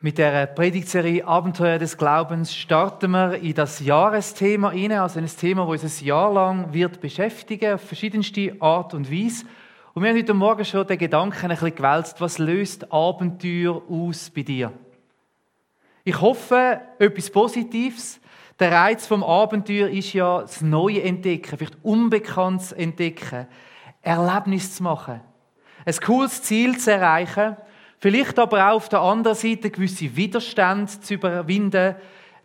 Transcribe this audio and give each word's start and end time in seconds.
Mit 0.00 0.18
der 0.18 0.44
Predigtserie 0.44 1.24
Abenteuer 1.26 1.78
des 1.78 1.96
Glaubens 1.96 2.54
starten 2.54 3.12
wir 3.12 3.36
in 3.36 3.54
das 3.54 3.80
Jahresthema 3.80 4.70
hinein, 4.70 4.98
also 4.98 5.18
ein 5.18 5.26
Thema, 5.26 5.64
das 5.64 5.84
uns 5.84 6.02
ein 6.02 6.04
Jahr 6.04 6.34
lang 6.34 6.74
wird 6.74 7.00
beschäftigen, 7.00 7.72
auf 7.72 7.80
verschiedenste 7.80 8.54
Art 8.60 8.92
und 8.92 9.10
Weise. 9.10 9.46
Und 9.94 10.02
wir 10.02 10.10
haben 10.10 10.18
heute 10.18 10.34
Morgen 10.34 10.66
schon 10.66 10.86
den 10.86 10.98
Gedanken 10.98 11.44
ein 11.44 11.48
bisschen 11.48 11.74
gewälzt, 11.74 12.20
was 12.20 12.36
löst 12.36 12.92
Abenteuer 12.92 13.82
aus 13.88 14.28
bei 14.28 14.42
dir? 14.42 14.70
Ich 16.04 16.20
hoffe, 16.20 16.78
etwas 16.98 17.30
Positives. 17.30 18.20
Der 18.60 18.72
Reiz 18.72 19.06
vom 19.06 19.24
Abenteuer 19.24 19.88
ist 19.88 20.12
ja 20.12 20.42
das 20.42 20.60
Neue 20.60 21.02
entdecken, 21.04 21.56
vielleicht 21.56 21.82
Unbekanntes 21.82 22.72
entdecken, 22.72 23.46
Erlebnis 24.02 24.74
zu 24.74 24.82
machen, 24.82 25.22
ein 25.86 25.96
cooles 26.04 26.42
Ziel 26.42 26.76
zu 26.76 26.92
erreichen 26.92 27.56
Vielleicht 27.98 28.38
aber 28.38 28.70
auch 28.70 28.76
auf 28.76 28.88
der 28.88 29.00
anderen 29.00 29.36
Seite 29.36 29.70
gewisse 29.70 30.14
Widerstände 30.14 31.00
zu 31.00 31.14
überwinden, 31.14 31.96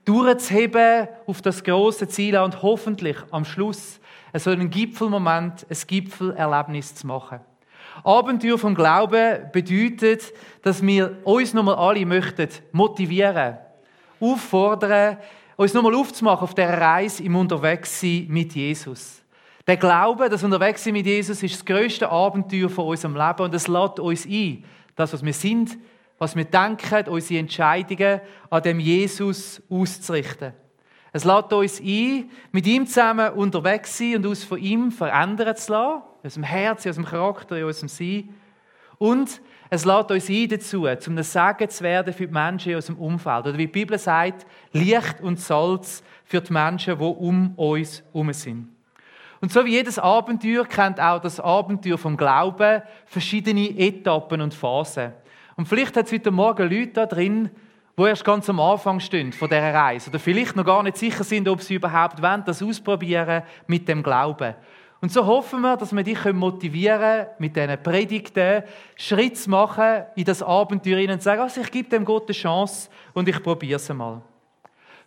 durchzuheben 0.05 1.07
auf 1.27 1.41
das 1.41 1.63
große 1.63 2.07
Ziel 2.07 2.37
und 2.37 2.61
hoffentlich 2.61 3.17
am 3.31 3.45
Schluss 3.45 3.99
so 4.33 4.49
einen 4.49 4.69
Gipfelmoment, 4.69 5.65
ein 5.69 5.77
Gipfelerlebnis 5.87 6.95
zu 6.95 7.07
machen. 7.07 7.41
Abenteuer 8.03 8.57
vom 8.57 8.73
Glauben 8.73 9.51
bedeutet, 9.51 10.33
dass 10.61 10.81
wir 10.81 11.17
uns 11.23 11.53
nochmal 11.53 11.75
alle 11.75 12.05
möchten 12.05 12.47
motivieren, 12.71 13.57
auffordern, 14.19 15.17
uns 15.57 15.73
nochmal 15.73 15.95
aufzumachen 15.95 16.43
auf 16.43 16.55
der 16.55 16.79
Reise 16.79 17.23
im 17.23 17.35
Unterwegssein 17.35 18.27
mit 18.29 18.55
Jesus. 18.55 19.21
Der 19.67 19.77
Glaube, 19.77 20.29
das 20.29 20.43
Unterwegssein 20.43 20.93
mit 20.93 21.05
Jesus, 21.05 21.43
ist 21.43 21.55
das 21.55 21.65
größte 21.65 22.09
Abenteuer 22.09 22.69
von 22.69 22.87
unserem 22.87 23.15
Leben 23.15 23.41
und 23.43 23.53
es 23.53 23.67
lädt 23.67 23.99
uns 23.99 24.25
ein, 24.25 24.63
das, 24.95 25.13
was 25.13 25.23
wir 25.23 25.33
sind, 25.33 25.77
was 26.17 26.35
wir 26.35 26.45
denken, 26.45 27.07
unsere 27.07 27.39
Entscheidungen 27.39 28.21
an 28.49 28.63
dem 28.63 28.79
Jesus 28.79 29.61
auszurichten. 29.69 30.53
Es 31.13 31.25
lädt 31.25 31.51
uns 31.51 31.81
ein, 31.81 32.29
mit 32.51 32.67
ihm 32.67 32.87
zusammen 32.87 33.33
unterwegs 33.33 33.97
sein 33.97 34.17
und 34.17 34.27
uns 34.27 34.43
von 34.43 34.59
ihm 34.59 34.91
verändern 34.91 35.55
zu 35.57 35.73
lassen, 35.73 36.03
in 36.21 36.27
unserem 36.27 36.43
Herzen, 36.43 36.87
in 36.87 36.89
unserem 36.91 37.05
Charakter, 37.05 37.57
in 37.57 37.65
unserem 37.65 37.89
Sein. 37.89 38.29
Und 38.97 39.41
es 39.69 39.83
lädt 39.83 40.11
uns 40.11 40.29
ein 40.29 40.49
dazu, 40.49 40.87
zum 40.99 41.17
ein 41.17 41.23
Segen 41.23 41.69
zu 41.69 41.83
werden 41.83 42.13
für 42.13 42.27
die 42.27 42.33
Menschen 42.33 42.69
in 42.69 42.75
unserem 42.75 42.99
Umfeld. 42.99 43.47
Oder 43.47 43.57
wie 43.57 43.65
die 43.65 43.71
Bibel 43.71 43.97
sagt, 43.97 44.45
Licht 44.71 45.21
und 45.21 45.39
Salz 45.39 46.03
für 46.23 46.39
die 46.39 46.53
Menschen, 46.53 46.97
die 46.97 47.03
um 47.03 47.55
uns 47.55 48.03
herum 48.13 48.31
sind. 48.31 48.67
Und 49.41 49.51
so 49.51 49.65
wie 49.65 49.71
jedes 49.71 49.97
Abenteuer 49.97 50.65
kennt 50.65 50.99
auch 50.99 51.19
das 51.19 51.39
Abenteuer 51.39 51.97
vom 51.97 52.15
Glauben 52.15 52.83
verschiedene 53.07 53.75
Etappen 53.77 54.39
und 54.39 54.53
Phasen. 54.53 55.13
Und 55.57 55.67
vielleicht 55.67 55.97
hat 55.97 56.05
es 56.05 56.13
heute 56.13 56.29
Morgen 56.29 56.69
Leute 56.69 56.91
da 56.93 57.05
drin, 57.07 57.49
die 57.97 58.03
erst 58.03 58.23
ganz 58.23 58.49
am 58.49 58.59
Anfang 58.59 58.99
stehen 58.99 59.33
von 59.33 59.49
dieser 59.49 59.73
Reise 59.73 60.11
oder 60.11 60.19
vielleicht 60.19 60.55
noch 60.55 60.65
gar 60.65 60.83
nicht 60.83 60.97
sicher 60.97 61.23
sind, 61.23 61.47
ob 61.47 61.61
sie 61.61 61.75
überhaupt 61.75 62.21
wollen, 62.21 62.43
das 62.45 62.61
ausprobieren 62.61 63.41
mit 63.65 63.87
dem 63.87 64.03
Glauben. 64.03 64.53
Und 65.01 65.11
so 65.11 65.25
hoffen 65.25 65.61
wir, 65.61 65.75
dass 65.75 65.95
wir 65.95 66.03
dich 66.03 66.23
motivieren 66.31 66.99
können, 66.99 67.27
mit 67.39 67.55
diesen 67.55 67.81
Predigten 67.81 68.63
Schritt 68.95 69.37
zu 69.39 69.49
machen 69.49 70.03
in 70.15 70.25
das 70.25 70.43
Abenteuer 70.43 71.11
und 71.11 71.17
zu 71.17 71.25
sagen, 71.25 71.41
also 71.41 71.61
ich 71.61 71.71
gebe 71.71 71.89
dem 71.89 72.05
Gott 72.05 72.27
eine 72.27 72.33
Chance 72.33 72.89
und 73.13 73.27
ich 73.27 73.41
probiere 73.41 73.77
es 73.77 73.89
mal. 73.91 74.21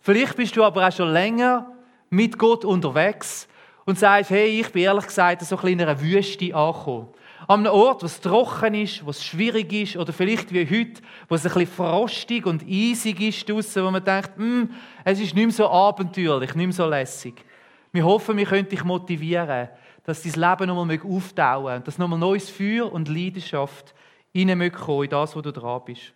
Vielleicht 0.01 0.35
bist 0.35 0.55
du 0.57 0.63
aber 0.65 0.85
auch 0.85 0.91
schon 0.91 1.13
länger 1.13 1.71
mit 2.09 2.37
Gott 2.37 2.65
unterwegs 2.65 3.47
und 3.85 3.99
sagst, 3.99 4.31
hey, 4.31 4.59
ich 4.59 4.71
bin 4.71 4.83
ehrlich 4.83 5.05
gesagt 5.05 5.41
so 5.41 5.57
ein 5.57 5.67
in 5.67 5.81
einer 5.81 6.01
Wüste 6.01 6.55
angekommen. 6.55 7.07
An 7.47 7.59
einem 7.59 7.73
Ort, 7.73 8.01
wo 8.01 8.07
es 8.07 8.19
trocken 8.19 8.73
ist, 8.73 9.05
wo 9.05 9.11
es 9.11 9.23
schwierig 9.23 9.71
ist, 9.71 9.97
oder 9.97 10.11
vielleicht 10.11 10.51
wie 10.51 10.65
heute, 10.65 11.01
wo 11.29 11.35
es 11.35 11.45
ein 11.45 11.53
bisschen 11.53 11.67
frostig 11.67 12.45
und 12.47 12.63
eisig 12.63 13.21
ist 13.21 13.47
draussen, 13.47 13.83
wo 13.83 13.91
man 13.91 14.03
denkt, 14.03 14.31
hm, 14.37 14.71
es 15.03 15.19
ist 15.19 15.35
nicht 15.35 15.45
mehr 15.45 15.51
so 15.51 15.69
abenteuerlich, 15.69 16.55
nicht 16.55 16.65
mehr 16.65 16.73
so 16.73 16.87
lässig. 16.87 17.45
Wir 17.91 18.03
hoffen, 18.03 18.35
wir 18.35 18.45
können 18.45 18.67
dich 18.67 18.83
motivieren, 18.83 19.69
dass 20.03 20.23
dein 20.23 20.33
Leben 20.33 20.67
nochmal 20.67 20.99
auftauen 21.03 21.83
dass 21.83 21.97
nochmal 21.97 22.19
neues 22.19 22.49
Feuer 22.49 22.91
und 22.91 23.07
Leidenschaft 23.07 23.93
reinkommen 24.35 25.03
in 25.03 25.09
das, 25.09 25.35
wo 25.35 25.41
du 25.41 25.51
dran 25.51 25.81
bist. 25.85 26.13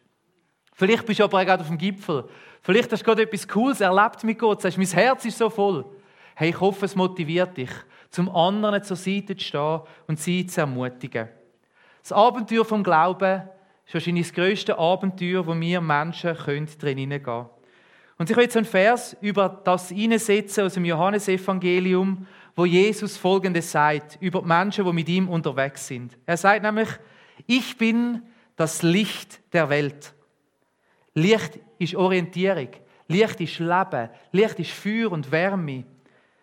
Vielleicht 0.74 1.06
bist 1.06 1.19
du 1.19 1.25
aber 1.25 1.46
gerade 1.46 1.62
auf 1.62 1.68
dem 1.68 1.78
Gipfel. 1.78 2.24
Vielleicht 2.62 2.91
hast 2.91 3.02
du 3.02 3.06
gerade 3.06 3.24
etwas 3.24 3.47
Cooles 3.47 3.81
erlebt 3.81 4.24
mit 4.24 4.40
Gott. 4.40 4.62
Sagst, 4.62 4.78
mein 4.78 4.88
Herz 4.88 5.25
ist 5.25 5.38
so 5.38 5.50
voll. 5.50 5.85
Hey, 6.40 6.52
ich 6.52 6.62
hoffe, 6.62 6.86
es 6.86 6.96
motiviert 6.96 7.58
dich, 7.58 7.70
zum 8.12 8.34
anderen 8.34 8.82
zur 8.82 8.96
Seite 8.96 9.36
zu 9.36 9.44
stehen 9.44 9.82
und 10.08 10.22
sie 10.22 10.46
zu 10.46 10.62
ermutigen. 10.62 11.28
Das 12.02 12.14
Abenteuer 12.14 12.64
vom 12.64 12.82
Glauben 12.82 13.42
ist 13.86 13.94
wahrscheinlich 13.94 14.28
das 14.28 14.36
grösste 14.36 14.80
Abenteuer, 14.80 15.46
wo 15.46 15.54
wir 15.54 15.82
Menschen 15.82 16.34
drin 16.36 16.66
hineingehen 16.98 17.24
können. 17.24 17.50
Und 18.18 18.30
ich 18.30 18.38
will 18.38 18.46
jetzt 18.46 18.56
einen 18.56 18.66
Vers 18.66 19.18
über 19.20 19.50
das 19.66 19.90
hineinsetzen 19.90 20.64
aus 20.64 20.76
dem 20.76 20.86
Johannesevangelium, 20.86 22.26
wo 22.56 22.64
Jesus 22.64 23.18
Folgendes 23.18 23.70
sagt 23.70 24.18
über 24.22 24.40
die 24.40 24.48
Menschen, 24.48 24.86
die 24.86 24.94
mit 24.94 25.10
ihm 25.10 25.28
unterwegs 25.28 25.88
sind. 25.88 26.18
Er 26.26 26.38
sagt 26.38 26.64
nämlich, 26.64 26.88
ich 27.48 27.78
bin 27.78 28.22
das 28.56 28.82
Licht 28.82 29.42
der 29.52 29.70
Welt. 29.70 30.14
Licht 31.16 31.60
ist 31.80 31.96
Orientierung, 31.96 32.70
Licht 33.10 33.42
ist 33.42 33.60
Leben, 33.60 34.10
Licht 34.32 34.58
ist 34.58 34.72
Feuer 34.72 35.12
und 35.12 35.34
Wärme. 35.34 35.84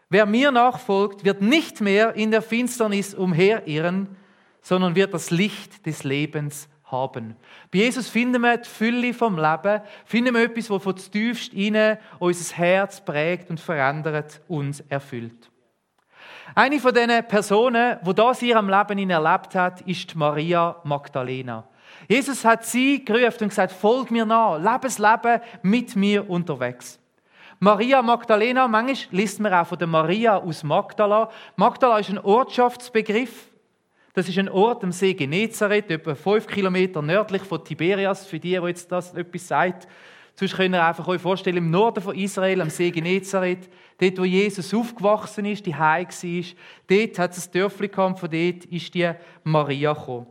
Wer 0.08 0.26
mir 0.26 0.52
nachfolgt, 0.52 1.24
wird 1.24 1.42
nicht 1.42 1.80
mehr 1.80 2.14
in 2.14 2.30
der 2.30 2.42
Finsternis 2.42 3.14
umherirren, 3.14 4.16
sondern 4.60 4.94
wird 4.94 5.12
das 5.14 5.30
Licht 5.30 5.84
des 5.84 6.04
Lebens 6.04 6.68
haben. 6.84 7.36
Bei 7.72 7.78
Jesus 7.78 8.08
finden 8.08 8.42
wir 8.42 8.58
die 8.58 8.68
Fülle 8.68 9.12
vom 9.12 9.36
Leben, 9.36 9.82
finden 10.04 10.34
wir 10.34 10.44
etwas, 10.44 10.68
das 10.68 10.82
von 10.82 10.96
tiefst 10.96 11.52
innen 11.52 11.98
unser 12.20 12.56
Herz 12.56 13.04
prägt 13.04 13.50
und 13.50 13.58
verändert 13.58 14.40
und 14.46 14.84
erfüllt. 14.88 15.50
Eine 16.54 16.78
von 16.78 16.94
diesen 16.94 17.26
Personen, 17.26 17.98
die 18.06 18.14
das 18.14 18.42
in 18.42 18.48
ihrem 18.48 18.68
Leben 18.68 19.10
erlebt 19.10 19.54
hat, 19.54 19.80
ist 19.82 20.14
Maria 20.14 20.76
Magdalena. 20.84 21.68
Jesus 22.08 22.44
hat 22.44 22.64
sie 22.64 23.04
gerufen 23.04 23.44
und 23.44 23.48
gesagt, 23.48 23.72
folg 23.72 24.10
mir 24.10 24.24
nach, 24.24 24.58
lebe 24.58 24.80
das 24.82 24.98
Leben 24.98 25.40
mit 25.62 25.96
mir 25.96 26.28
unterwegs. 26.30 27.00
Maria 27.58 28.02
Magdalena, 28.02 28.68
manchmal 28.68 29.18
liest 29.18 29.40
man 29.40 29.54
auch 29.54 29.66
von 29.66 29.78
der 29.78 29.86
Maria 29.86 30.36
aus 30.36 30.62
Magdala. 30.62 31.30
Magdala 31.56 31.98
ist 31.98 32.10
ein 32.10 32.18
Ortschaftsbegriff. 32.18 33.50
Das 34.12 34.28
ist 34.28 34.38
ein 34.38 34.48
Ort 34.50 34.84
am 34.84 34.92
See 34.92 35.14
Genezareth, 35.14 35.90
etwa 35.90 36.14
fünf 36.14 36.46
Kilometer 36.46 37.00
nördlich 37.00 37.42
von 37.42 37.64
Tiberias, 37.64 38.26
für 38.26 38.38
die, 38.38 38.58
die 38.58 38.66
jetzt 38.66 38.92
das 38.92 39.14
etwas 39.14 39.48
sagt. 39.48 39.88
Sonst 40.34 40.54
könnt 40.54 40.74
ihr 40.74 40.84
einfach 40.84 41.08
euch 41.08 41.20
vorstellen, 41.20 41.56
im 41.56 41.70
Norden 41.70 42.02
von 42.02 42.14
Israel, 42.14 42.60
am 42.60 42.68
See 42.68 42.90
Genezareth, 42.90 43.70
dort, 43.98 44.18
wo 44.18 44.24
Jesus 44.24 44.74
aufgewachsen 44.74 45.46
ist, 45.46 45.64
die 45.64 45.74
Heim 45.74 46.08
war, 46.08 46.44
dort 46.88 47.18
hat 47.18 47.36
es 47.36 47.46
ein 47.46 47.52
Dörfli 47.52 47.88
gehabt, 47.88 48.20
von 48.20 48.30
dort 48.30 48.66
ist 48.66 48.92
die 48.92 49.10
Maria 49.44 49.94
gekommen. 49.94 50.26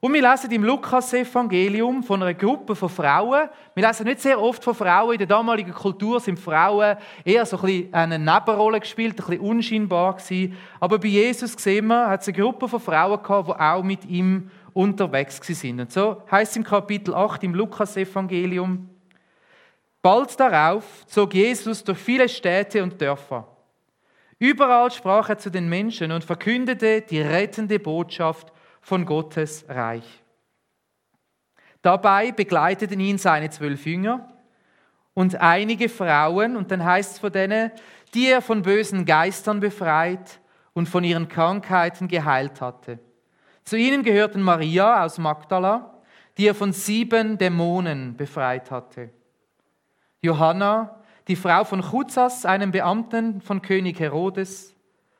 Und 0.00 0.14
wir 0.14 0.22
lesen 0.22 0.52
im 0.52 0.62
Lukas-Evangelium 0.62 2.04
von 2.04 2.22
einer 2.22 2.34
Gruppe 2.34 2.76
von 2.76 2.88
Frauen. 2.88 3.48
Wir 3.74 3.86
lesen 3.86 4.06
nicht 4.06 4.20
sehr 4.20 4.40
oft 4.40 4.62
von 4.62 4.74
Frauen. 4.74 5.12
In 5.14 5.18
der 5.18 5.26
damaligen 5.26 5.72
Kultur 5.72 6.20
sind 6.20 6.38
Frauen 6.38 6.96
eher 7.24 7.44
so 7.44 7.56
ein 7.58 7.62
bisschen 7.62 7.94
eine 7.94 8.18
Nebenrolle 8.18 8.78
gespielt, 8.78 9.20
ein 9.20 9.26
bisschen 9.26 9.40
unscheinbar 9.40 10.14
gewesen. 10.14 10.56
Aber 10.78 11.00
bei 11.00 11.08
Jesus 11.08 11.54
sehen 11.54 11.88
wir, 11.88 12.08
hat 12.08 12.22
es 12.22 12.28
eine 12.28 12.36
Gruppe 12.36 12.68
von 12.68 12.78
Frauen 12.78 13.20
gehabt, 13.20 13.48
die 13.48 13.60
auch 13.60 13.82
mit 13.82 14.04
ihm 14.04 14.52
unterwegs 14.72 15.40
sind. 15.44 15.80
Und 15.80 15.90
so 15.90 16.22
heißt 16.30 16.52
es 16.52 16.56
im 16.56 16.62
Kapitel 16.64 17.12
8 17.12 17.42
im 17.42 17.54
Lukas-Evangelium, 17.54 18.88
Bald 20.00 20.38
darauf 20.38 21.04
zog 21.06 21.34
Jesus 21.34 21.82
durch 21.82 21.98
viele 21.98 22.28
Städte 22.28 22.84
und 22.84 23.00
Dörfer. 23.00 23.48
Überall 24.38 24.92
sprach 24.92 25.28
er 25.28 25.38
zu 25.38 25.50
den 25.50 25.68
Menschen 25.68 26.12
und 26.12 26.22
verkündete 26.22 27.00
die 27.00 27.20
rettende 27.20 27.80
Botschaft 27.80 28.52
von 28.80 29.04
Gottes 29.04 29.64
Reich. 29.68 30.22
Dabei 31.82 32.32
begleiteten 32.32 33.00
ihn 33.00 33.18
seine 33.18 33.50
zwölf 33.50 33.86
Jünger 33.86 34.28
und 35.14 35.36
einige 35.36 35.88
Frauen, 35.88 36.56
und 36.56 36.70
dann 36.70 36.84
heißt 36.84 37.12
es 37.14 37.18
von 37.18 37.32
denen, 37.32 37.72
die 38.14 38.28
er 38.28 38.42
von 38.42 38.62
bösen 38.62 39.04
Geistern 39.04 39.60
befreit 39.60 40.40
und 40.72 40.88
von 40.88 41.04
ihren 41.04 41.28
Krankheiten 41.28 42.08
geheilt 42.08 42.60
hatte. 42.60 42.98
Zu 43.64 43.76
ihnen 43.76 44.02
gehörten 44.02 44.42
Maria 44.42 45.04
aus 45.04 45.18
Magdala, 45.18 45.94
die 46.36 46.46
er 46.46 46.54
von 46.54 46.72
sieben 46.72 47.36
Dämonen 47.36 48.16
befreit 48.16 48.70
hatte. 48.70 49.10
Johanna, 50.22 51.02
die 51.26 51.36
Frau 51.36 51.64
von 51.64 51.82
Chuzas, 51.82 52.46
einem 52.46 52.70
Beamten 52.70 53.40
von 53.40 53.60
König 53.60 54.00
Herodes, 54.00 54.74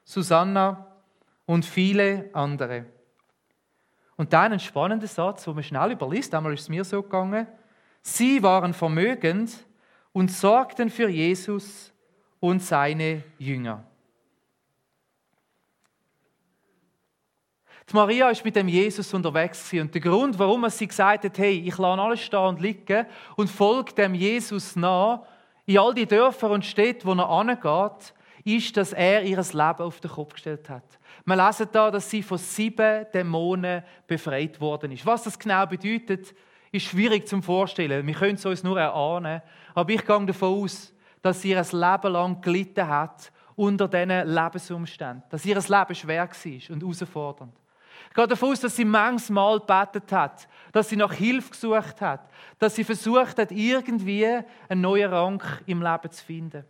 Susanna 0.04 0.86
und 1.44 1.64
viele 1.64 2.30
andere. 2.32 2.86
Und 4.18 4.32
dann 4.32 4.52
ein 4.52 4.60
spannender 4.60 5.06
Satz, 5.06 5.46
wo 5.46 5.52
man 5.52 5.62
schnell 5.62 5.92
überliest, 5.92 6.34
einmal 6.34 6.52
ist 6.52 6.62
es 6.62 6.68
mir 6.68 6.84
so 6.84 7.02
gegangen. 7.02 7.46
Sie 8.02 8.42
waren 8.42 8.74
vermögend 8.74 9.64
und 10.12 10.30
sorgten 10.30 10.90
für 10.90 11.08
Jesus 11.08 11.92
und 12.40 12.60
seine 12.60 13.22
Jünger. 13.38 13.84
Die 17.88 17.94
Maria 17.94 18.28
ist 18.28 18.44
mit 18.44 18.56
dem 18.56 18.68
Jesus 18.68 19.14
unterwegs 19.14 19.72
und 19.72 19.94
der 19.94 20.00
Grund, 20.00 20.36
warum 20.38 20.68
sie 20.68 20.88
gesagt 20.88 21.24
hat, 21.24 21.38
hey, 21.38 21.62
ich 21.64 21.78
lasse 21.78 22.02
alles 22.02 22.20
stehen 22.20 22.40
und 22.40 22.60
liegen 22.60 23.06
und 23.36 23.48
folge 23.48 23.94
dem 23.94 24.14
Jesus 24.14 24.74
nach 24.74 25.22
in 25.64 25.78
all 25.78 25.94
die 25.94 26.06
Dörfer 26.06 26.50
und 26.50 26.64
Städte, 26.64 27.06
wo 27.06 27.12
er 27.12 27.28
angeht, 27.28 28.14
ist, 28.44 28.76
dass 28.76 28.92
er 28.92 29.22
ihr 29.22 29.38
Leben 29.38 29.80
auf 29.80 30.00
den 30.00 30.10
Kopf 30.10 30.34
gestellt 30.34 30.68
hat. 30.68 30.98
Wir 31.28 31.36
lesen 31.36 31.68
da, 31.70 31.90
dass 31.90 32.08
sie 32.08 32.22
von 32.22 32.38
sieben 32.38 33.04
Dämonen 33.12 33.82
befreit 34.06 34.58
worden 34.62 34.92
ist. 34.92 35.04
Was 35.04 35.24
das 35.24 35.38
genau 35.38 35.66
bedeutet, 35.66 36.34
ist 36.72 36.86
schwierig 36.86 37.28
zu 37.28 37.42
vorstellen. 37.42 38.06
Wir 38.06 38.14
können 38.14 38.36
es 38.36 38.46
uns 38.46 38.64
nur 38.64 38.80
erahnen. 38.80 39.42
Aber 39.74 39.92
ich 39.92 40.06
gehe 40.06 40.24
davon 40.24 40.62
aus, 40.62 40.90
dass 41.20 41.42
sie 41.42 41.50
ihr 41.50 41.60
Leben 41.60 42.12
lang 42.12 42.40
gelitten 42.40 42.88
hat 42.88 43.30
unter 43.56 43.88
diesen 43.88 44.26
Lebensumständen. 44.26 45.22
Dass 45.28 45.44
ihr 45.44 45.56
Leben 45.56 45.94
schwer 45.94 46.26
war 46.26 46.74
und 46.74 46.82
herausfordernd. 46.82 47.54
Ich 48.08 48.14
gehe 48.14 48.26
davon 48.26 48.52
aus, 48.52 48.60
dass 48.60 48.76
sie 48.76 48.86
manchmal 48.86 49.60
gebetet 49.60 50.10
hat, 50.10 50.48
dass 50.72 50.88
sie 50.88 50.96
nach 50.96 51.12
Hilfe 51.12 51.50
gesucht 51.50 52.00
hat, 52.00 52.30
dass 52.58 52.74
sie 52.74 52.84
versucht 52.84 53.36
hat, 53.36 53.52
irgendwie 53.52 54.26
einen 54.66 54.80
neuen 54.80 55.12
Rang 55.12 55.42
im 55.66 55.82
Leben 55.82 56.10
zu 56.10 56.24
finden. 56.24 56.64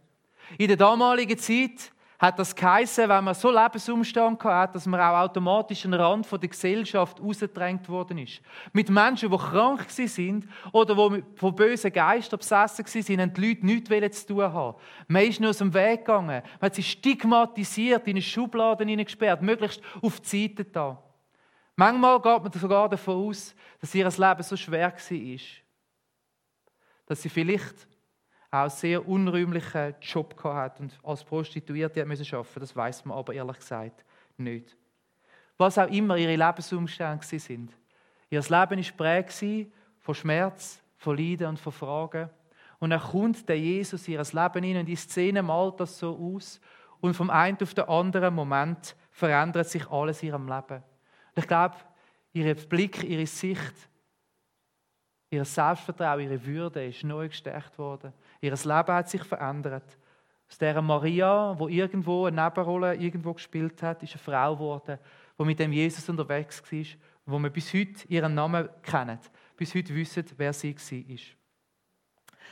In 0.56 0.66
der 0.66 0.76
damaligen 0.76 1.38
Zeit 1.38 1.92
hat 2.18 2.38
das 2.38 2.54
geheißen, 2.54 3.08
wenn 3.08 3.22
man 3.22 3.34
so 3.34 3.48
Lebensumstand 3.48 4.42
hat, 4.42 4.74
dass 4.74 4.86
man 4.86 5.00
auch 5.00 5.20
automatisch 5.20 5.84
an 5.84 5.92
den 5.92 6.00
Rand 6.00 6.30
der 6.30 6.48
Gesellschaft 6.48 7.20
ausgedrängt 7.20 7.88
worden 7.88 8.18
ist. 8.18 8.40
Mit 8.72 8.90
Menschen, 8.90 9.30
die 9.30 9.36
krank 9.36 9.88
sind 9.88 10.48
oder 10.72 10.96
die 10.96 11.22
von 11.36 11.54
bösen 11.54 11.92
Geistern 11.92 12.40
besessen 12.40 12.84
waren, 12.84 13.20
haben 13.20 13.34
die 13.34 13.48
Leute 13.48 13.66
nichts 13.66 14.26
zu 14.26 14.34
tun 14.34 14.52
haben. 14.52 14.76
Man 15.06 15.22
ist 15.22 15.40
nur 15.40 15.50
aus 15.50 15.58
dem 15.58 15.72
Weg 15.72 16.04
gegangen. 16.04 16.42
Man 16.42 16.60
hat 16.60 16.74
sie 16.74 16.82
stigmatisiert, 16.82 18.04
in 18.08 18.16
eine 18.16 18.22
Schublade 18.22 18.84
hineingesperrt, 18.84 19.40
möglichst 19.40 19.80
auf 20.02 20.18
die 20.20 20.48
Seite 20.48 20.64
da. 20.64 21.00
Manchmal 21.76 22.20
geht 22.20 22.42
man 22.42 22.52
sogar 22.52 22.88
davon 22.88 23.28
aus, 23.28 23.54
dass 23.80 23.94
ihr 23.94 24.04
Leben 24.04 24.42
so 24.42 24.56
schwer 24.56 24.92
war, 24.92 25.38
dass 27.06 27.22
sie 27.22 27.28
vielleicht 27.28 27.86
auch 28.50 28.70
sehr 28.70 29.06
unrühmlichen 29.06 29.94
Job 30.00 30.42
hat 30.42 30.80
und 30.80 30.98
als 31.02 31.24
Prostituierte 31.24 32.00
arbeiten 32.00 32.36
musste. 32.36 32.60
Das 32.60 32.74
weiß 32.74 33.04
man 33.04 33.18
aber 33.18 33.34
ehrlich 33.34 33.58
gesagt 33.58 34.04
nicht. 34.36 34.76
Was 35.56 35.78
auch 35.78 35.90
immer 35.90 36.16
ihre 36.16 36.36
Lebensumstände 36.36 37.24
sind. 37.38 37.72
Ihr 38.30 38.40
Leben 38.40 38.52
war 38.52 38.76
geprägt 38.76 39.72
von 39.98 40.14
Schmerz, 40.14 40.82
von 40.96 41.16
Leiden 41.16 41.48
und 41.48 41.58
von 41.58 41.72
Fragen. 41.72 42.30
Und 42.78 42.90
dann 42.90 43.00
kommt 43.00 43.48
der 43.48 43.58
Jesus 43.58 44.06
in 44.06 44.14
ihr 44.14 44.22
Leben 44.22 44.64
hinein 44.64 44.80
und 44.80 44.86
die 44.86 44.96
Szene 44.96 45.42
malt 45.42 45.80
das 45.80 45.98
so 45.98 46.16
aus. 46.16 46.60
Und 47.00 47.14
vom 47.14 47.30
einen 47.30 47.58
auf 47.60 47.74
den 47.74 47.88
anderen 47.88 48.34
Moment 48.34 48.96
verändert 49.10 49.68
sich 49.68 49.88
alles 49.90 50.22
in 50.22 50.28
ihrem 50.28 50.46
Leben. 50.46 50.76
Und 51.34 51.42
ich 51.42 51.46
glaube, 51.46 51.76
ihr 52.32 52.54
Blick, 52.54 53.02
ihre 53.02 53.26
Sicht, 53.26 53.74
ihr 55.30 55.44
Selbstvertrauen, 55.44 56.20
ihre 56.20 56.44
Würde 56.44 56.86
ist 56.86 57.04
neu 57.04 57.28
gestärkt 57.28 57.78
worden. 57.78 58.12
Ihr 58.40 58.52
Leben 58.52 58.94
hat 58.94 59.08
sich 59.08 59.24
verändert. 59.24 59.98
Aus 60.48 60.58
dieser 60.58 60.80
Maria, 60.80 61.54
wo 61.58 61.68
irgendwo 61.68 62.26
eine 62.26 62.42
Nebenrolle 62.42 62.94
irgendwo 62.94 63.34
gespielt 63.34 63.82
hat, 63.82 64.02
ist 64.02 64.14
eine 64.14 64.22
Frau 64.22 64.54
geworden, 64.54 64.98
die 65.38 65.44
mit 65.44 65.58
dem 65.58 65.72
Jesus 65.72 66.08
unterwegs 66.08 66.62
war, 66.70 66.84
wo 67.26 67.38
wir 67.38 67.50
bis 67.50 67.74
heute 67.74 68.06
ihren 68.08 68.34
Namen 68.34 68.68
kennen, 68.82 69.18
bis 69.56 69.74
heute 69.74 69.94
wissen, 69.94 70.24
wer 70.36 70.52
sie 70.52 70.74
war. 70.74 71.18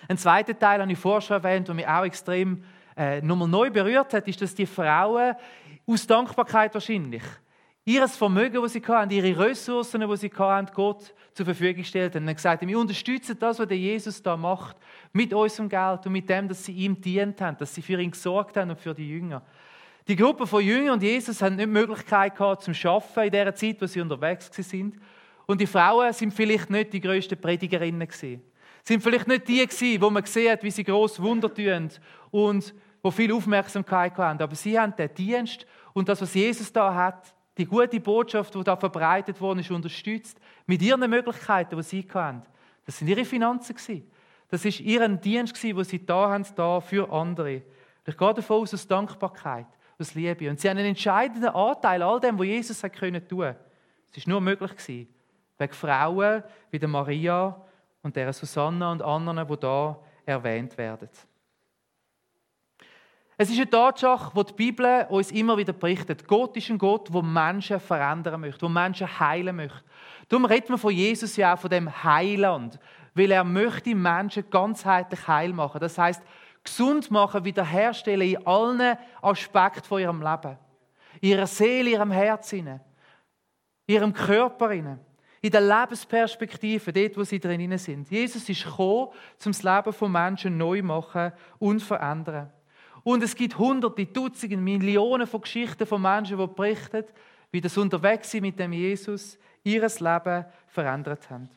Ein 0.09 0.19
zweiter 0.19 0.59
Teil 0.59 0.83
habe 0.83 0.93
ich 0.93 0.99
vorher 0.99 1.23
schon 1.23 1.43
erwähnt, 1.43 1.69
der 1.69 1.75
mich 1.75 1.87
auch 1.87 2.05
extrem 2.05 2.63
äh, 2.97 3.23
nochmal 3.23 3.49
neu 3.49 3.71
berührt 3.71 4.13
hat, 4.13 4.29
ist, 4.29 4.43
dass 4.43 4.55
die 4.55 4.67
Frauen 4.67 5.35
aus 5.87 6.07
Dankbarkeit 6.07 6.75
wahrscheinlich 6.75 7.23
Ihres 7.89 8.17
Vermögen, 8.17 8.61
das 8.61 8.73
sie 8.73 8.83
hatten, 8.85 9.13
ihre 9.13 9.39
Ressourcen, 9.39 10.01
die 10.01 10.17
sie 10.17 10.33
hatten, 10.37 10.75
Gott 10.75 11.15
zur 11.33 11.47
Verfügung 11.47 11.83
gestellt 11.83 12.17
haben. 12.17 12.27
Und 12.27 12.35
gesagt, 12.35 12.67
wir 12.67 12.79
unterstützen 12.81 13.39
das, 13.39 13.61
was 13.61 13.69
der 13.69 13.79
Jesus 13.79 14.21
da 14.21 14.37
macht, 14.37 14.77
mit 15.13 15.33
unserem 15.33 15.69
Geld 15.69 16.05
und 16.05 16.11
mit 16.11 16.29
dem, 16.29 16.49
dass 16.49 16.65
sie 16.65 16.73
ihm 16.73 17.01
dient 17.01 17.41
haben, 17.41 17.57
dass 17.59 17.73
sie 17.73 17.83
für 17.83 18.01
ihn 18.01 18.11
gesorgt 18.11 18.57
haben 18.57 18.71
und 18.71 18.81
für 18.81 18.93
die 18.93 19.09
Jünger. 19.09 19.41
Die 20.09 20.17
Gruppe 20.17 20.49
von 20.49 20.65
Jüngern 20.65 20.95
und 20.95 21.03
Jesus 21.05 21.41
haben 21.41 21.55
nicht 21.55 21.69
die 21.69 21.71
Möglichkeit 21.71 22.35
gehabt 22.35 22.65
zum 22.65 22.75
Schaffen 22.75 23.23
in 23.23 23.31
der 23.31 23.55
Zeit, 23.55 23.81
wo 23.81 23.87
sie 23.87 24.01
unterwegs 24.01 24.51
sind. 24.53 24.97
Und 25.47 25.61
die 25.61 25.67
Frauen 25.69 26.13
sind 26.13 26.35
vielleicht 26.35 26.69
nicht 26.71 26.93
die 26.93 27.01
größten 27.01 27.41
Predigerinnen 27.41 28.09
gewesen. 28.09 28.43
Sind 28.83 29.01
vielleicht 29.01 29.29
nicht 29.29 29.47
die 29.47 29.65
gewesen, 29.65 30.03
wo 30.03 30.11
man 30.11 30.25
gesehen 30.25 30.51
hat, 30.51 30.65
wie 30.65 30.73
sie 30.73 30.83
groß 30.83 31.23
Wunder 31.23 31.55
tun 31.55 31.89
und 32.33 32.75
wo 33.01 33.13
viel 33.13 33.33
Aufmerksamkeit 33.33 34.19
haben. 34.19 34.43
Aber 34.43 34.57
sie 34.57 34.77
haben 34.77 34.97
den 34.97 35.15
Dienst 35.15 35.69
und 35.93 36.09
das, 36.09 36.21
was 36.21 36.35
Jesus 36.35 36.73
da 36.73 36.93
hat, 36.93 37.36
die 37.57 37.65
gute 37.65 38.01
Botschaft, 38.01 38.55
die 38.55 38.65
da 38.65 38.77
verbreitet 38.77 39.41
worden 39.41 39.61
ist, 39.61 39.71
unterstützt 39.71 40.39
mit 40.67 40.83
ihren 40.83 41.09
Möglichkeiten, 41.09 41.77
die 41.77 41.83
sie 41.83 42.07
hatten. 42.13 42.43
Das 42.85 42.99
sind 42.99 43.09
ihre 43.09 43.25
Finanzen 43.25 43.75
Das 44.49 44.65
ist 44.65 44.81
ihren 44.81 45.21
Dienst 45.21 45.61
den 45.63 45.85
sie 45.85 46.05
da 46.05 46.31
haben, 46.31 46.45
da 46.55 46.81
für 46.81 47.11
andere. 47.11 47.63
Ich 48.07 48.17
gehe 48.17 48.35
davon 48.35 48.63
aus, 48.63 48.75
aus 48.75 48.87
Dankbarkeit, 48.87 49.67
aus 49.99 50.15
Liebe. 50.15 50.49
Und 50.49 50.61
sie 50.61 50.69
haben 50.69 50.79
einen 50.79 50.89
entscheidenden 50.89 51.49
Anteil 51.49 52.03
an 52.03 52.09
all 52.09 52.21
dem, 52.21 52.39
was 52.39 52.47
Jesus 52.47 52.85
hat 52.85 52.93
können 52.93 53.27
tun. 53.27 53.55
Es 54.11 54.19
ist 54.19 54.29
nur 54.29 54.41
möglich 54.41 54.73
wegen 55.59 55.73
Frauen 55.73 56.45
wie 56.71 56.79
der 56.79 56.89
Maria 56.89 57.61
und 58.03 58.15
der 58.15 58.33
Susanna 58.33 58.93
und 58.93 59.03
anderen, 59.03 59.49
die 59.49 59.57
da 59.57 59.99
erwähnt 60.25 60.79
werden. 60.79 61.09
Es 63.39 63.51
ist 63.51 63.59
eine 63.59 63.69
Tatsache, 63.69 64.33
die 64.35 64.47
die 64.47 64.53
Bibel 64.55 65.07
uns 65.11 65.31
immer 65.31 65.59
wieder 65.59 65.75
berichtet. 65.75 66.27
Gott 66.27 66.57
ist 66.57 66.71
ein 66.71 66.79
Gott, 66.79 67.13
der 67.13 67.23
Menschen 67.23 67.79
verändern 67.79 68.41
möchte, 68.41 68.61
der 68.61 68.69
Menschen 68.71 69.21
heilen 69.21 69.57
möchte. 69.57 69.83
Darum 70.29 70.47
redet 70.47 70.71
man 70.71 70.79
von 70.79 70.93
Jesus 70.93 71.37
ja 71.37 71.55
auch 71.55 71.59
von 71.59 71.69
dem 71.69 72.03
Heiland, 72.03 72.79
weil 73.15 73.31
er 73.31 73.45
möchte 73.45 73.95
Menschen 73.95 74.49
ganzheitlich 74.49 75.29
heil 75.29 75.53
machen. 75.53 75.81
Das 75.81 75.99
heißt, 75.99 76.23
gesund 76.65 77.11
machen, 77.11 77.45
wiederherstellen 77.45 78.27
in 78.27 78.47
allen 78.47 78.97
Aspekten 79.21 79.85
von 79.85 80.01
ihrem 80.01 80.23
Leben. 80.23 80.57
Ihrer 81.21 81.47
Seele, 81.47 81.91
ihrem 81.91 82.11
Herz, 82.11 82.55
ihrem 83.87 84.13
Körper, 84.15 84.71
in 84.71 84.99
der 85.43 85.61
Lebensperspektive, 85.61 86.91
dort, 86.91 87.17
wo 87.19 87.23
sie 87.23 87.39
drin 87.39 87.77
sind. 87.77 88.11
Jesus 88.11 88.49
ist 88.49 88.65
gekommen, 88.65 89.09
um 89.45 89.53
das 89.53 89.63
Leben 89.63 89.93
von 89.93 90.11
Menschen 90.11 90.57
neu 90.57 90.79
zu 90.79 90.87
machen 90.87 91.33
und 91.59 91.81
zu 91.81 91.87
verändern. 91.87 92.51
Und 93.07 93.23
es 93.23 93.37
gibt 93.37 93.57
hunderte, 93.57 94.05
Dutzende, 94.05 94.57
Millionen 94.57 95.29
von 95.29 95.41
Geschichten 95.41 95.87
von 95.87 96.03
Menschen, 96.03 96.39
die 96.39 96.47
berichten, 96.49 97.05
wie 97.53 97.61
das 97.61 97.79
Unterwegssein 97.79 98.43
mit 98.43 98.59
dem 98.59 98.73
Jesus 98.73 99.39
ihres 99.63 100.01
Leben 100.01 100.45
verändert 100.67 101.31
haben. 101.31 101.49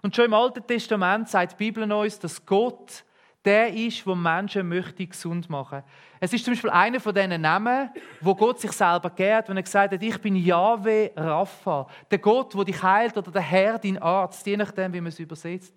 Und 0.00 0.14
schon 0.14 0.26
im 0.26 0.34
Alten 0.34 0.64
Testament 0.64 1.28
sagt 1.28 1.54
die 1.54 1.56
Bibel 1.56 1.90
uns, 1.90 2.20
dass 2.20 2.46
Gott 2.46 3.02
der 3.44 3.74
ist, 3.74 4.06
der 4.06 4.14
Menschen 4.14 4.68
möchte 4.68 5.04
gesund 5.04 5.50
machen. 5.50 5.82
Es 6.20 6.32
ist 6.32 6.44
zum 6.44 6.54
Beispiel 6.54 6.70
einer 6.70 7.00
von 7.00 7.12
diesen 7.12 7.40
Namen, 7.40 7.90
wo 8.20 8.36
Gott 8.36 8.60
sich 8.60 8.70
selber 8.70 9.10
gehrt, 9.10 9.48
wenn 9.48 9.56
er 9.56 9.64
gesagt 9.64 9.92
hat, 9.92 10.00
ich 10.00 10.20
bin 10.20 10.36
Yahweh 10.36 11.10
Rapha, 11.16 11.88
der 12.08 12.18
Gott, 12.18 12.54
der 12.54 12.64
dich 12.64 12.80
heilt, 12.80 13.16
oder 13.16 13.32
der 13.32 13.42
Herr, 13.42 13.76
dein 13.80 13.98
Arzt, 13.98 14.46
je 14.46 14.56
nachdem, 14.56 14.92
wie 14.92 15.00
man 15.00 15.08
es 15.08 15.18
übersetzt. 15.18 15.74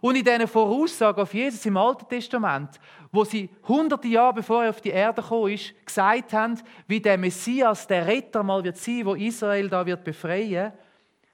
Und 0.00 0.16
in 0.16 0.24
diesen 0.24 0.46
Voraussagen 0.46 1.22
auf 1.22 1.34
Jesus 1.34 1.66
im 1.66 1.76
Alten 1.76 2.08
Testament, 2.08 2.78
wo 3.12 3.24
sie 3.24 3.50
hunderte 3.66 4.08
Jahre 4.08 4.34
bevor 4.34 4.64
er 4.64 4.70
auf 4.70 4.80
die 4.80 4.90
Erde 4.90 5.20
gekommen 5.20 5.52
ist, 5.52 5.74
gesagt 5.84 6.32
haben, 6.32 6.60
wie 6.86 7.00
der 7.00 7.18
Messias, 7.18 7.86
der 7.86 8.06
Retter 8.06 8.42
mal 8.42 8.62
wird 8.62 8.76
sein, 8.76 9.04
wo 9.04 9.14
Israel 9.14 9.68
da 9.68 9.84
wird 9.84 10.04
befreien, 10.04 10.72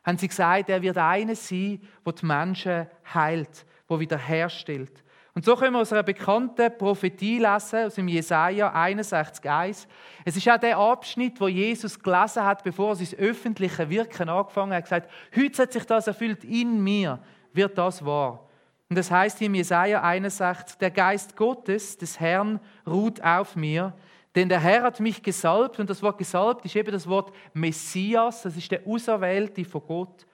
haben 0.04 0.18
sie 0.18 0.28
gesagt, 0.28 0.70
er 0.70 0.80
wird 0.80 0.96
einer 0.96 1.34
sein, 1.34 1.80
der 2.04 2.12
die 2.12 2.26
Menschen 2.26 2.86
heilt, 3.12 3.66
der 3.90 4.00
wiederherstellt. 4.00 5.02
Und 5.36 5.44
so 5.44 5.54
können 5.54 5.74
wir 5.74 5.80
aus 5.80 5.92
einer 5.92 6.02
bekannten 6.02 6.78
Prophetie 6.78 7.38
lesen, 7.38 7.84
aus 7.84 7.96
dem 7.96 8.08
Jesaja 8.08 8.74
61,1. 8.74 9.86
Es 10.24 10.34
ist 10.34 10.48
auch 10.48 10.56
der 10.56 10.78
Abschnitt, 10.78 11.38
wo 11.38 11.46
Jesus 11.46 11.98
gelesen 11.98 12.42
hat, 12.42 12.64
bevor 12.64 12.92
er 12.92 12.96
sein 12.96 13.18
öffentliches 13.18 13.90
Wirken 13.90 14.30
angefangen 14.30 14.72
hat. 14.72 14.90
Er 14.90 14.96
hat 14.96 15.04
gesagt, 15.04 15.10
heute 15.36 15.62
hat 15.62 15.72
sich 15.74 15.84
das 15.84 16.06
erfüllt 16.06 16.42
in 16.42 16.82
mir, 16.82 17.18
wird 17.52 17.76
das 17.76 18.02
wahr. 18.02 18.45
Und 18.88 18.96
das 18.96 19.10
heißt 19.10 19.38
hier 19.38 19.46
im 19.46 19.54
Jesaja 19.54 20.02
61, 20.02 20.78
der 20.78 20.90
Geist 20.90 21.36
Gottes, 21.36 21.98
des 21.98 22.20
Herrn, 22.20 22.60
ruht 22.86 23.20
auf 23.20 23.56
mir, 23.56 23.94
denn 24.36 24.48
der 24.48 24.60
Herr 24.60 24.82
hat 24.82 25.00
mich 25.00 25.22
gesalbt, 25.22 25.80
und 25.80 25.88
das 25.88 26.02
Wort 26.02 26.18
gesalbt 26.18 26.64
ist 26.66 26.76
eben 26.76 26.92
das 26.92 27.08
Wort 27.08 27.34
Messias, 27.54 28.42
das 28.42 28.56
ist 28.56 28.70
der 28.70 28.86
Auserwählte 28.86 29.64
von 29.64 29.82
Gott, 29.86 30.26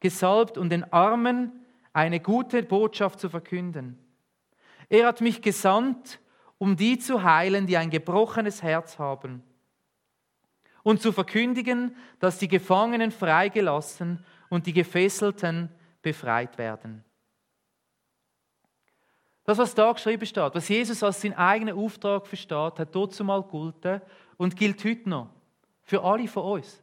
gesalbt, 0.00 0.58
um 0.58 0.68
den 0.68 0.92
Armen 0.92 1.64
eine 1.92 2.20
gute 2.20 2.62
Botschaft 2.62 3.20
zu 3.20 3.30
verkünden. 3.30 3.98
Er 4.88 5.06
hat 5.06 5.20
mich 5.20 5.40
gesandt, 5.40 6.20
um 6.58 6.76
die 6.76 6.98
zu 6.98 7.22
heilen, 7.22 7.66
die 7.66 7.76
ein 7.76 7.90
gebrochenes 7.90 8.62
Herz 8.62 8.98
haben, 8.98 9.42
und 10.82 11.00
zu 11.00 11.12
verkündigen, 11.12 11.96
dass 12.18 12.38
die 12.38 12.48
Gefangenen 12.48 13.10
freigelassen 13.10 14.22
und 14.50 14.66
die 14.66 14.74
Gefesselten 14.74 15.70
befreit 16.02 16.58
werden. 16.58 17.02
Das, 19.44 19.58
was 19.58 19.74
da 19.74 19.92
geschrieben 19.92 20.26
steht, 20.26 20.54
was 20.54 20.68
Jesus 20.68 21.02
als 21.02 21.20
seinen 21.20 21.34
eigenen 21.34 21.76
Auftrag 21.76 22.26
versteht, 22.26 22.78
hat 22.78 22.94
dort 22.94 23.14
zumal 23.14 23.42
gegolten 23.42 24.00
und 24.38 24.56
gilt 24.56 24.84
heute 24.84 25.08
noch. 25.08 25.28
Für 25.82 26.02
alle 26.02 26.26
von 26.26 26.44
uns. 26.44 26.82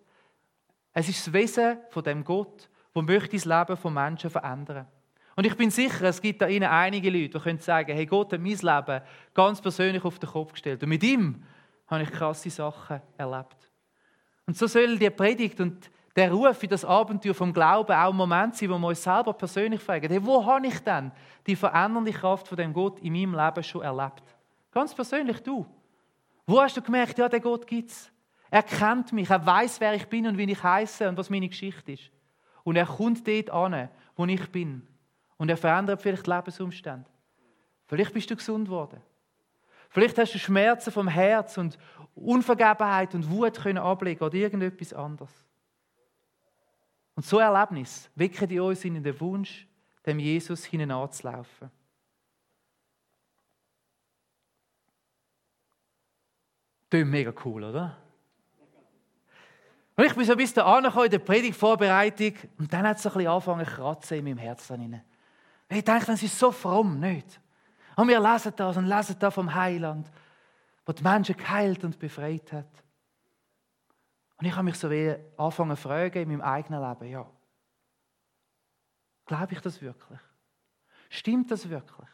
Es 0.94 1.10
ist 1.10 1.26
das 1.26 1.34
Wesen 1.34 1.78
von 1.90 2.04
dem 2.04 2.24
Gott, 2.24 2.70
wo 2.94 3.02
möchte 3.02 3.36
das 3.36 3.46
Leben 3.46 3.78
von 3.78 3.94
Menschen 3.94 4.30
verändern. 4.30 4.88
Und 5.36 5.48
ich 5.48 5.56
bin 5.56 5.72
sicher, 5.72 6.04
es 6.04 6.22
gibt 6.22 6.42
da 6.42 6.48
Ihnen 6.48 6.70
einige 6.70 7.10
Leute, 7.10 7.30
die 7.30 7.40
können 7.40 7.60
sagen, 7.60 7.94
hey, 7.94 8.06
Gott 8.06 8.34
hat 8.34 8.42
mein 8.42 8.52
Leben 8.52 9.02
ganz 9.34 9.62
persönlich 9.62 10.04
auf 10.04 10.20
den 10.20 10.30
Kopf 10.30 10.52
gestellt. 10.52 10.84
Und 10.84 10.90
mit 10.90 11.04
ihm 11.04 11.44
habe 11.88 12.04
ich 12.04 12.12
krasse 12.12 12.50
Sachen 12.50 13.02
erlebt. 13.18 13.58
Und 14.46 14.58
so 14.58 14.68
soll 14.68 15.00
die 15.00 15.10
Predigt 15.10 15.60
und 15.62 15.90
der 16.16 16.32
Ruf 16.32 16.62
in 16.64 16.70
das 16.70 16.84
Abenteuer 16.84 17.34
vom 17.34 17.54
Glauben 17.54 17.94
auch 17.94 18.10
ein 18.10 18.16
Moment 18.16 18.56
sein, 18.56 18.70
wo 18.70 18.78
wir 18.78 18.88
uns 18.88 19.04
selber 19.04 19.34
persönlich 19.34 19.82
fragen, 19.82 20.10
hey, 20.10 20.24
wo 20.24 20.46
habe 20.46 20.68
ich 20.68 20.80
denn 20.80 21.12
die 21.48 21.56
verändernde 21.56 22.12
Kraft 22.12 22.48
von 22.48 22.58
dem 22.58 22.74
Gott 22.74 23.00
in 23.00 23.14
meinem 23.14 23.34
Leben 23.34 23.64
schon 23.64 23.82
erlebt? 23.82 24.24
Ganz 24.72 24.94
persönlich 24.94 25.40
du. 25.42 25.66
Wo 26.46 26.62
hast 26.62 26.76
du 26.76 26.82
gemerkt, 26.82 27.18
ja, 27.18 27.30
der 27.30 27.40
Gott 27.40 27.66
gibt 27.66 27.92
es? 27.92 28.12
Er 28.50 28.64
kennt 28.64 29.14
mich, 29.14 29.30
er 29.30 29.46
weiß, 29.46 29.80
wer 29.80 29.94
ich 29.94 30.06
bin 30.08 30.28
und 30.28 30.38
wie 30.38 30.52
ich 30.52 30.62
heiße 30.62 31.08
und 31.08 31.18
was 31.18 31.30
meine 31.30 31.48
Geschichte 31.48 31.94
ist. 31.94 32.12
Und 32.64 32.76
er 32.76 32.86
kommt 32.86 33.26
dort 33.26 33.50
an, 33.50 33.90
wo 34.16 34.26
ich 34.26 34.52
bin. 34.52 34.86
Und 35.38 35.50
er 35.50 35.58
verändert 35.58 36.02
vielleicht 36.02 36.28
Lebensumstände. 36.28 37.10
Vielleicht 37.88 38.14
bist 38.14 38.30
du 38.30 38.36
gesund 38.36 38.70
worden. 38.70 39.02
Vielleicht 39.90 40.18
hast 40.18 40.34
du 40.34 40.40
Schmerzen 40.40 40.92
vom 40.92 41.08
Herz 41.08 41.58
und 41.58 41.78
Unvergebenheit 42.14 43.16
und 43.16 43.30
Wut 43.30 43.56
können 43.56 43.78
ablegen 43.78 44.24
oder 44.24 44.36
irgendetwas 44.36 44.94
anderes. 44.94 45.32
Und 47.22 47.28
so 47.28 47.38
Erlebnis 47.38 48.10
wecken 48.16 48.48
die 48.48 48.60
uns 48.60 48.84
in 48.84 49.04
den 49.04 49.20
Wunsch, 49.22 49.68
dem 50.08 50.18
Jesus 50.18 50.66
hineinzulaufen. 50.66 51.70
Klingt 56.90 57.12
mega 57.12 57.32
cool, 57.46 57.66
oder? 57.66 57.96
Und 59.96 60.04
ich 60.04 60.16
bin 60.16 60.26
so 60.26 60.36
bis 60.36 60.52
da 60.52 60.66
angekommen 60.66 61.06
in 61.06 61.12
der 61.12 61.20
Predigtvorbereitung 61.20 62.34
und 62.58 62.74
dann 62.74 62.88
hat 62.88 62.98
es 62.98 63.06
ein 63.06 63.14
bisschen 63.14 63.28
angefangen 63.28 63.68
zu 63.68 63.72
kratzen 63.72 64.18
in 64.18 64.24
meinem 64.24 64.38
Herzen. 64.40 65.04
Ich 65.70 65.84
denke, 65.84 66.06
das 66.08 66.24
ist 66.24 66.40
so 66.40 66.52
fromm, 66.52 67.00
nicht? 67.00 67.40
Und 67.98 68.08
wir 68.08 68.20
lesen 68.20 68.54
das 68.56 68.78
und 68.78 68.88
lesen 68.88 69.18
das 69.20 69.32
vom 69.32 69.54
Heiland, 69.54 70.10
wo 70.88 70.92
die 70.92 71.04
Menschen 71.04 71.38
geheilt 71.38 71.84
und 71.84 72.00
befreit 72.00 72.52
hat. 72.52 72.84
Und 74.42 74.48
ich 74.48 74.56
habe 74.56 74.64
mich 74.64 74.76
so 74.76 74.90
wie 74.90 75.16
angefangen 75.38 75.76
zu 75.76 75.84
fragen 75.84 76.24
in 76.24 76.30
meinem 76.30 76.42
eigenen 76.42 76.82
Leben, 76.82 77.12
ja, 77.12 77.30
glaube 79.28 79.54
ich 79.54 79.62
das 79.62 79.80
wirklich? 79.80 80.20
Stimmt 81.12 81.52
das 81.52 81.70
wirklich? 81.70 82.10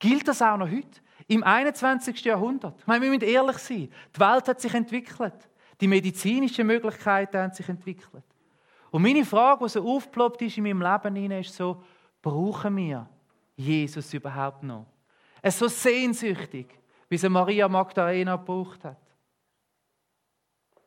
Gilt 0.00 0.26
das 0.26 0.42
auch 0.42 0.56
noch 0.56 0.68
heute? 0.68 1.00
Im 1.28 1.44
21. 1.44 2.24
Jahrhundert? 2.24 2.80
Ich 2.80 2.86
meine, 2.88 3.02
wir 3.02 3.10
müssen 3.10 3.22
ehrlich 3.22 3.58
sein. 3.58 3.88
Die 4.16 4.20
Welt 4.20 4.48
hat 4.48 4.60
sich 4.60 4.74
entwickelt. 4.74 5.48
Die 5.80 5.86
medizinischen 5.86 6.66
Möglichkeiten 6.66 7.38
haben 7.38 7.52
sich 7.52 7.68
entwickelt. 7.68 8.24
Und 8.90 9.02
meine 9.02 9.24
Frage, 9.24 9.64
die 9.64 9.70
so 9.70 9.88
aufgeploppt 9.88 10.42
ist 10.42 10.56
in 10.56 10.64
meinem 10.64 10.82
Leben, 10.82 11.30
ist 11.30 11.54
so, 11.54 11.84
brauchen 12.20 12.76
wir 12.78 13.08
Jesus 13.54 14.12
überhaupt 14.12 14.64
noch? 14.64 14.86
Es 15.40 15.54
ist 15.54 15.60
so 15.60 15.68
sehnsüchtig, 15.68 16.66
wie 17.08 17.16
sie 17.16 17.28
Maria 17.28 17.68
Magdalena 17.68 18.34
gebraucht 18.34 18.84
hat. 18.84 18.98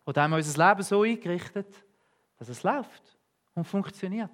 Oder 0.05 0.24
haben 0.24 0.31
wir 0.31 0.38
unser 0.38 0.69
Leben 0.69 0.83
so 0.83 1.03
eingerichtet, 1.03 1.67
dass 2.38 2.50
es 2.50 2.63
läuft 2.63 3.17
und 3.55 3.65
funktioniert. 3.65 4.31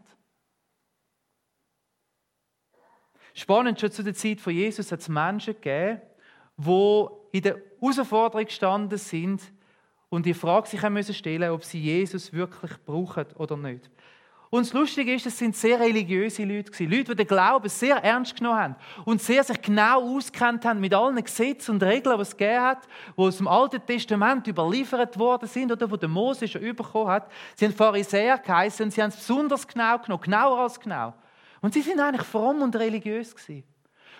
Spannend, 3.33 3.79
schon 3.79 3.91
zu 3.91 4.03
der 4.03 4.13
Zeit 4.13 4.41
von 4.41 4.53
Jesus 4.53 4.91
hat 4.91 4.99
es 4.99 5.09
Menschen 5.09 5.53
gegeben, 5.53 6.01
die 6.57 7.07
in 7.31 7.41
der 7.43 7.61
Herausforderung 7.79 8.45
gestanden 8.45 8.97
sind 8.97 9.41
und 10.09 10.25
die 10.25 10.33
Frage 10.33 10.67
sich 10.67 10.81
haben 10.81 10.93
müssen 10.93 11.13
stellen, 11.13 11.51
ob 11.51 11.63
sie 11.63 11.79
Jesus 11.79 12.33
wirklich 12.33 12.71
brauchen 12.83 13.25
oder 13.35 13.55
nicht. 13.55 13.89
Und 14.51 14.65
das 14.65 14.73
Lustige 14.73 15.13
ist, 15.13 15.27
es 15.27 15.37
sind 15.37 15.55
sehr 15.55 15.79
religiöse 15.79 16.43
Leute. 16.43 16.71
Leute, 16.83 17.03
die 17.11 17.15
den 17.15 17.27
Glauben 17.27 17.69
sehr 17.69 17.97
ernst 17.97 18.35
genommen 18.35 18.57
haben 18.57 18.75
und 19.05 19.21
sehr 19.21 19.43
sich 19.43 19.61
genau 19.61 20.15
auskennt 20.15 20.65
haben 20.65 20.79
mit 20.79 20.91
allen 20.91 21.23
Gesetzen 21.23 21.71
und 21.71 21.83
Regeln, 21.83 22.15
die 22.15 22.21
es 22.23 22.35
gegeben 22.35 22.63
hat, 22.63 22.87
die 23.15 23.21
aus 23.21 23.37
dem 23.37 23.47
Alten 23.47 23.85
Testament 23.85 24.47
überliefert 24.47 25.19
worden 25.19 25.47
sind 25.47 25.71
oder 25.71 25.91
wo 25.91 25.97
der 25.97 26.09
Mose 26.09 26.47
schon 26.47 26.61
bekommen 26.61 27.09
hat. 27.09 27.31
Sie 27.55 27.65
haben 27.65 27.75
Pharisäer 27.75 28.39
geheißen 28.39 28.89
sie 28.89 29.03
haben 29.03 29.09
es 29.09 29.17
besonders 29.17 29.67
genau 29.67 29.99
genommen, 29.99 30.23
genauer 30.23 30.59
als 30.61 30.79
genau. 30.79 31.13
Und 31.61 31.75
sie 31.75 31.81
sind 31.81 31.99
eigentlich 31.99 32.25
fromm 32.25 32.63
und 32.63 32.75
religiös 32.75 33.35
gewesen. 33.35 33.63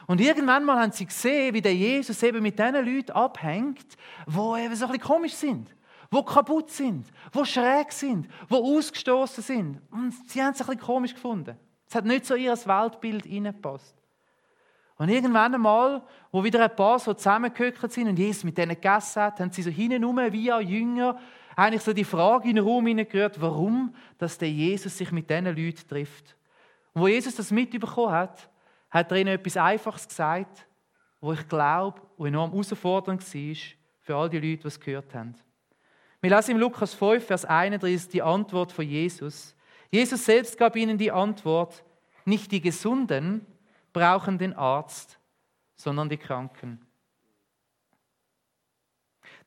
Und 0.06 0.22
irgendwann 0.22 0.64
mal 0.64 0.80
haben 0.80 0.92
sie 0.92 1.06
gesehen, 1.08 1.56
wie 1.56 1.62
der 1.62 1.74
Jesus 1.74 2.22
eben 2.22 2.44
mit 2.44 2.60
diesen 2.60 2.86
Leuten 2.86 3.12
abhängt, 3.12 3.98
die 4.28 4.32
eben 4.32 4.76
so 4.76 4.86
ein 4.86 4.92
bisschen 4.92 5.00
komisch 5.00 5.34
sind 5.34 5.70
wo 6.12 6.24
kaputt 6.24 6.70
sind, 6.70 7.08
wo 7.32 7.46
schräg 7.46 7.92
sind, 7.92 8.28
wo 8.48 8.78
ausgestoßen 8.78 9.44
sind. 9.44 9.82
Und 9.92 10.14
sie 10.28 10.42
haben 10.42 10.54
es 10.54 10.62
ein 10.62 10.68
bisschen 10.68 10.82
komisch 10.82 11.14
gefunden. 11.14 11.58
Es 11.88 11.96
hat 11.96 12.06
nicht 12.06 12.26
so 12.26 12.36
ihr 12.36 12.54
Weltbild 12.54 13.26
hineingepasst. 13.26 13.96
Und 14.98 15.10
irgendwann 15.10 15.54
einmal, 15.54 16.04
wo 16.32 16.44
wieder 16.44 16.62
ein 16.64 16.76
paar 16.76 17.00
so 17.00 17.14
zusammengehockt 17.14 17.92
sind 17.92 18.10
und 18.10 18.20
Jesus 18.20 18.44
mit 18.44 18.58
denen 18.58 18.76
gegessen 18.76 19.22
hat, 19.22 19.40
haben 19.40 19.52
sie 19.52 19.62
so 19.62 19.70
hintenrum 19.70 20.18
wie 20.32 20.52
ein 20.52 20.68
Jünger 20.68 21.18
eigentlich 21.56 21.82
so 21.82 21.94
die 21.94 22.04
Frage 22.04 22.50
in 22.50 22.56
den 22.56 22.66
Raum 22.66 22.86
hineingehört, 22.88 23.40
warum 23.42 23.94
dass 24.18 24.38
der 24.38 24.50
Jesus 24.50 24.98
sich 24.98 25.12
mit 25.12 25.30
diesen 25.30 25.46
Leuten 25.46 25.88
trifft. 25.88 26.36
Und 26.94 27.02
wo 27.02 27.08
Jesus 27.08 27.36
das 27.36 27.52
mitbekommen 27.52 28.12
hat, 28.12 28.50
hat 28.90 29.12
er 29.12 29.18
ihnen 29.18 29.36
etwas 29.36 29.58
Einfaches 29.58 30.08
gesagt, 30.08 30.66
wo 31.22 31.34
ich 31.34 31.48
glaube, 31.48 32.02
wo 32.18 32.26
enorm 32.26 32.52
herausfordernd 32.52 33.22
war 33.22 33.56
für 34.02 34.16
all 34.16 34.30
die 34.30 34.40
Leute, 34.40 34.62
die 34.62 34.68
es 34.68 34.80
gehört 34.80 35.14
haben. 35.14 35.36
Wir 36.22 36.36
lesen 36.36 36.52
im 36.52 36.58
Lukas 36.58 36.94
5, 36.94 37.26
Vers 37.26 37.46
31 37.46 38.10
die 38.10 38.22
Antwort 38.22 38.72
von 38.72 38.86
Jesus. 38.86 39.56
Jesus 39.90 40.26
selbst 40.26 40.58
gab 40.58 40.76
ihnen 40.76 40.98
die 40.98 41.12
Antwort, 41.12 41.84
nicht 42.26 42.52
die 42.52 42.62
Gesunden 42.62 43.46
brauchen 43.94 44.38
den 44.38 44.54
Arzt, 44.54 45.18
sondern 45.76 46.10
die 46.10 46.18
Kranken. 46.18 46.86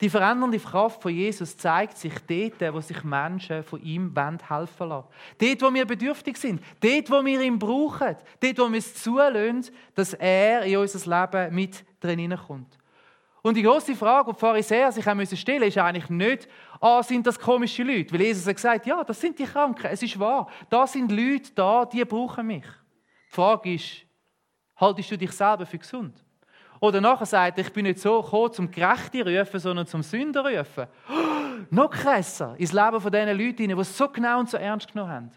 Die 0.00 0.10
verändernde 0.10 0.58
Kraft 0.58 1.00
von 1.00 1.14
Jesus 1.14 1.56
zeigt 1.56 1.96
sich 1.96 2.14
dort, 2.26 2.74
wo 2.74 2.80
sich 2.80 3.04
Menschen 3.04 3.62
von 3.62 3.80
ihm 3.82 4.12
helfen 4.16 4.88
lassen. 4.88 5.08
Dort, 5.38 5.62
wo 5.62 5.72
wir 5.72 5.84
bedürftig 5.84 6.36
sind. 6.36 6.60
Dort, 6.80 7.08
wo 7.08 7.24
wir 7.24 7.40
ihn 7.40 7.58
brauchen. 7.58 8.16
Dort, 8.40 8.58
wo 8.58 8.68
wir 8.68 8.78
es 8.78 8.94
zulassen, 8.94 9.66
dass 9.94 10.14
er 10.14 10.62
in 10.62 10.78
unser 10.78 11.20
Leben 11.20 11.54
mit 11.54 11.84
drin 12.00 12.36
kommt. 12.36 12.78
Und 13.42 13.56
die 13.56 13.62
große 13.62 13.96
Frage, 13.96 14.30
die 14.30 14.34
die 14.34 14.40
Pharisäer 14.40 14.92
sich 14.92 15.04
haben 15.04 15.26
stellen 15.26 15.60
müssen, 15.60 15.68
ist 15.68 15.78
eigentlich 15.78 16.08
nicht, 16.08 16.48
ah, 16.80 17.02
sind 17.02 17.26
das 17.26 17.38
komische 17.38 17.82
Leute? 17.82 18.14
Weil 18.14 18.22
Jesus 18.22 18.46
hat 18.46 18.54
gesagt, 18.54 18.86
ja, 18.86 19.02
das 19.02 19.20
sind 19.20 19.36
die 19.36 19.44
Kranken, 19.44 19.86
es 19.86 20.02
ist 20.02 20.18
wahr. 20.18 20.48
Da 20.70 20.86
sind 20.86 21.10
Leute 21.10 21.50
da, 21.54 21.84
die 21.84 22.04
brauchen 22.04 22.46
mich. 22.46 22.64
Die 22.64 23.34
Frage 23.34 23.74
ist, 23.74 24.02
haltest 24.76 25.10
du 25.10 25.18
dich 25.18 25.32
selber 25.32 25.66
für 25.66 25.78
gesund? 25.78 26.24
Oder 26.78 27.00
nachher 27.00 27.26
sagt 27.26 27.58
er, 27.58 27.64
ich 27.64 27.72
bin 27.72 27.84
nicht 27.84 27.98
so 27.98 28.22
gekommen, 28.22 28.52
zum 28.52 28.70
Gerechte 28.70 29.24
rufen, 29.24 29.58
sondern 29.58 29.86
zum 29.86 30.02
Sünder 30.02 30.44
rufen. 30.44 30.86
Oh, 31.08 31.12
noch 31.70 31.90
krasser, 31.90 32.54
ins 32.58 32.72
Leben 32.72 33.00
von 33.00 33.10
diesen 33.10 33.38
Leuten, 33.38 33.56
die 33.56 33.72
es 33.72 33.96
so 33.96 34.08
genau 34.08 34.38
und 34.40 34.50
so 34.50 34.56
ernst 34.56 34.92
genommen 34.92 35.10
haben. 35.10 35.30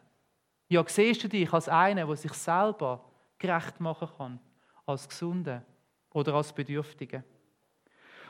Ja, 0.67 0.83
siehst 0.87 1.23
du 1.23 1.29
dich 1.29 1.51
als 1.51 1.69
einer, 1.69 2.05
der 2.05 2.15
sich 2.15 2.33
selber 2.33 3.03
gerecht 3.37 3.79
machen 3.79 4.07
kann, 4.17 4.39
als 4.85 5.07
Gesunde 5.07 5.63
oder 6.11 6.33
als 6.35 6.51
Bedürftige? 6.51 7.23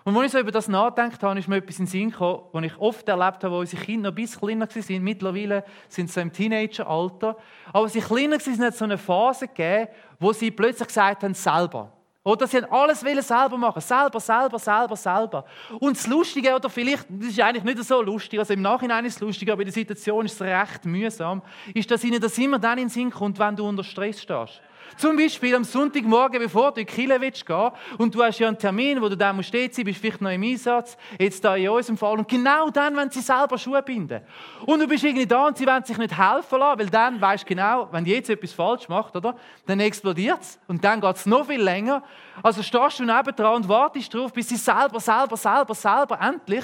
Und 0.08 0.16
als 0.16 0.28
ich 0.28 0.32
so 0.34 0.40
über 0.40 0.52
das 0.52 0.68
nachgedacht 0.68 1.24
habe, 1.24 1.40
ist 1.40 1.48
mir 1.48 1.58
etwas 1.58 1.80
in 1.80 1.86
den 1.86 1.92
Sinn 1.92 2.12
gekommen, 2.12 2.44
was 2.52 2.64
ich 2.64 2.78
oft 2.78 3.10
erlebt 3.10 3.44
habe, 3.44 3.52
wo 3.52 3.60
unsere 3.62 3.84
Kinder 3.84 4.12
noch 4.12 4.16
ein 4.16 4.24
bisschen 4.24 4.40
kleiner 4.40 4.70
waren. 4.70 5.04
Mittlerweile 5.04 5.64
sind 5.90 6.12
sie 6.12 6.22
im 6.22 6.32
Teenageralter. 6.32 7.36
Aber 7.70 7.84
als 7.86 7.94
sie 7.94 8.02
kleiner 8.02 8.38
waren, 8.38 8.62
hat 8.62 8.74
es 8.74 8.78
so 8.78 8.86
eine 8.86 9.00
Phase 9.00 9.48
gegeben, 9.48 9.88
wo 10.20 10.32
sie 10.32 10.52
plötzlich 10.52 10.90
gesagt 10.90 11.24
haben, 11.24 11.34
selber. 11.34 11.92
Oder 12.24 12.46
sie 12.46 12.58
haben 12.58 12.72
alles 12.72 13.00
selber 13.00 13.58
machen. 13.58 13.82
Selber, 13.82 14.20
selber, 14.20 14.60
selber, 14.60 14.96
selber. 14.96 15.46
Und 15.80 15.98
das 15.98 16.06
Lustige, 16.06 16.54
oder 16.54 16.70
vielleicht, 16.70 17.08
das 17.10 17.30
ist 17.30 17.40
eigentlich 17.40 17.64
nicht 17.64 17.84
so 17.84 18.00
lustig, 18.04 18.38
also 18.38 18.54
im 18.54 18.62
Nachhinein 18.62 19.06
ist 19.06 19.16
es 19.16 19.22
lustig, 19.22 19.52
aber 19.52 19.62
in 19.62 19.68
der 19.68 19.74
Situation 19.74 20.26
ist 20.26 20.34
es 20.34 20.42
recht 20.42 20.86
mühsam, 20.86 21.42
ist, 21.74 21.90
dass 21.90 22.04
ihnen 22.04 22.22
das 22.22 22.38
immer 22.38 22.60
dann 22.60 22.78
in 22.78 22.86
den 22.86 22.90
Sinn 22.90 23.10
kommt, 23.10 23.40
wenn 23.40 23.56
du 23.56 23.68
unter 23.68 23.84
Stress 23.84 24.22
stehst. 24.22 24.62
Zum 24.98 25.18
Beispiel 25.18 25.56
am 25.56 25.64
Sonntagmorgen, 25.64 26.40
bevor 26.42 26.72
du 26.72 26.80
in 26.80 26.88
die 26.88 26.94
Kirche 26.94 27.20
willst 27.20 27.46
gehen 27.46 27.72
und 27.98 28.16
du 28.16 28.24
hast 28.24 28.40
ja 28.40 28.48
einen 28.48 28.58
Termin, 28.58 29.02
wo 29.02 29.10
du 29.10 29.18
da 29.18 29.34
musst 29.34 29.50
stehen, 29.50 29.70
bist 29.84 30.00
vielleicht 30.00 30.22
noch 30.22 30.32
im 30.32 30.44
Einsatz, 30.44 30.98
jetzt 31.20 31.44
da 31.44 31.56
in 31.56 31.70
unserem 31.70 31.98
Fall. 31.98 32.18
Und 32.18 32.28
genau 32.28 32.70
dann, 32.70 32.96
wenn 32.96 33.10
sie 33.10 33.20
selber 33.20 33.58
Schuhe 33.58 33.82
binden. 33.84 34.22
Und 34.66 34.80
du 34.80 34.88
bist 34.88 35.04
irgendwie 35.04 35.26
da 35.26 35.48
und 35.48 35.58
sie 35.58 35.68
wollen 35.68 35.84
sich 35.84 35.98
nicht 35.98 36.18
helfen 36.18 36.60
lassen, 36.60 36.80
weil 36.80 36.90
dann 36.90 37.20
weißt 37.20 37.44
du 37.44 37.48
genau, 37.48 37.90
wenn 37.92 38.06
jetzt 38.06 38.30
etwas 38.30 38.54
falsch 38.54 38.88
macht, 38.88 39.16
oder? 39.16 39.36
Dann 39.66 39.80
explodiert 39.80 40.42
es 40.42 40.60
und 40.68 40.84
dann 40.84 41.02
geht 41.02 41.16
es 41.16 41.26
noch 41.26 41.48
viel 41.48 41.62
länger. 41.62 42.04
Also 42.42 42.64
stehst 42.64 43.00
du 43.00 43.06
nebendran 43.06 43.56
und 43.56 43.70
wartest 43.70 44.14
darauf, 44.14 44.32
bis 44.32 44.50
sie 44.50 44.58
selber, 44.58 45.00
selber, 45.00 45.36
selber, 45.36 45.76
selber 45.76 46.20
endlich 46.22 46.64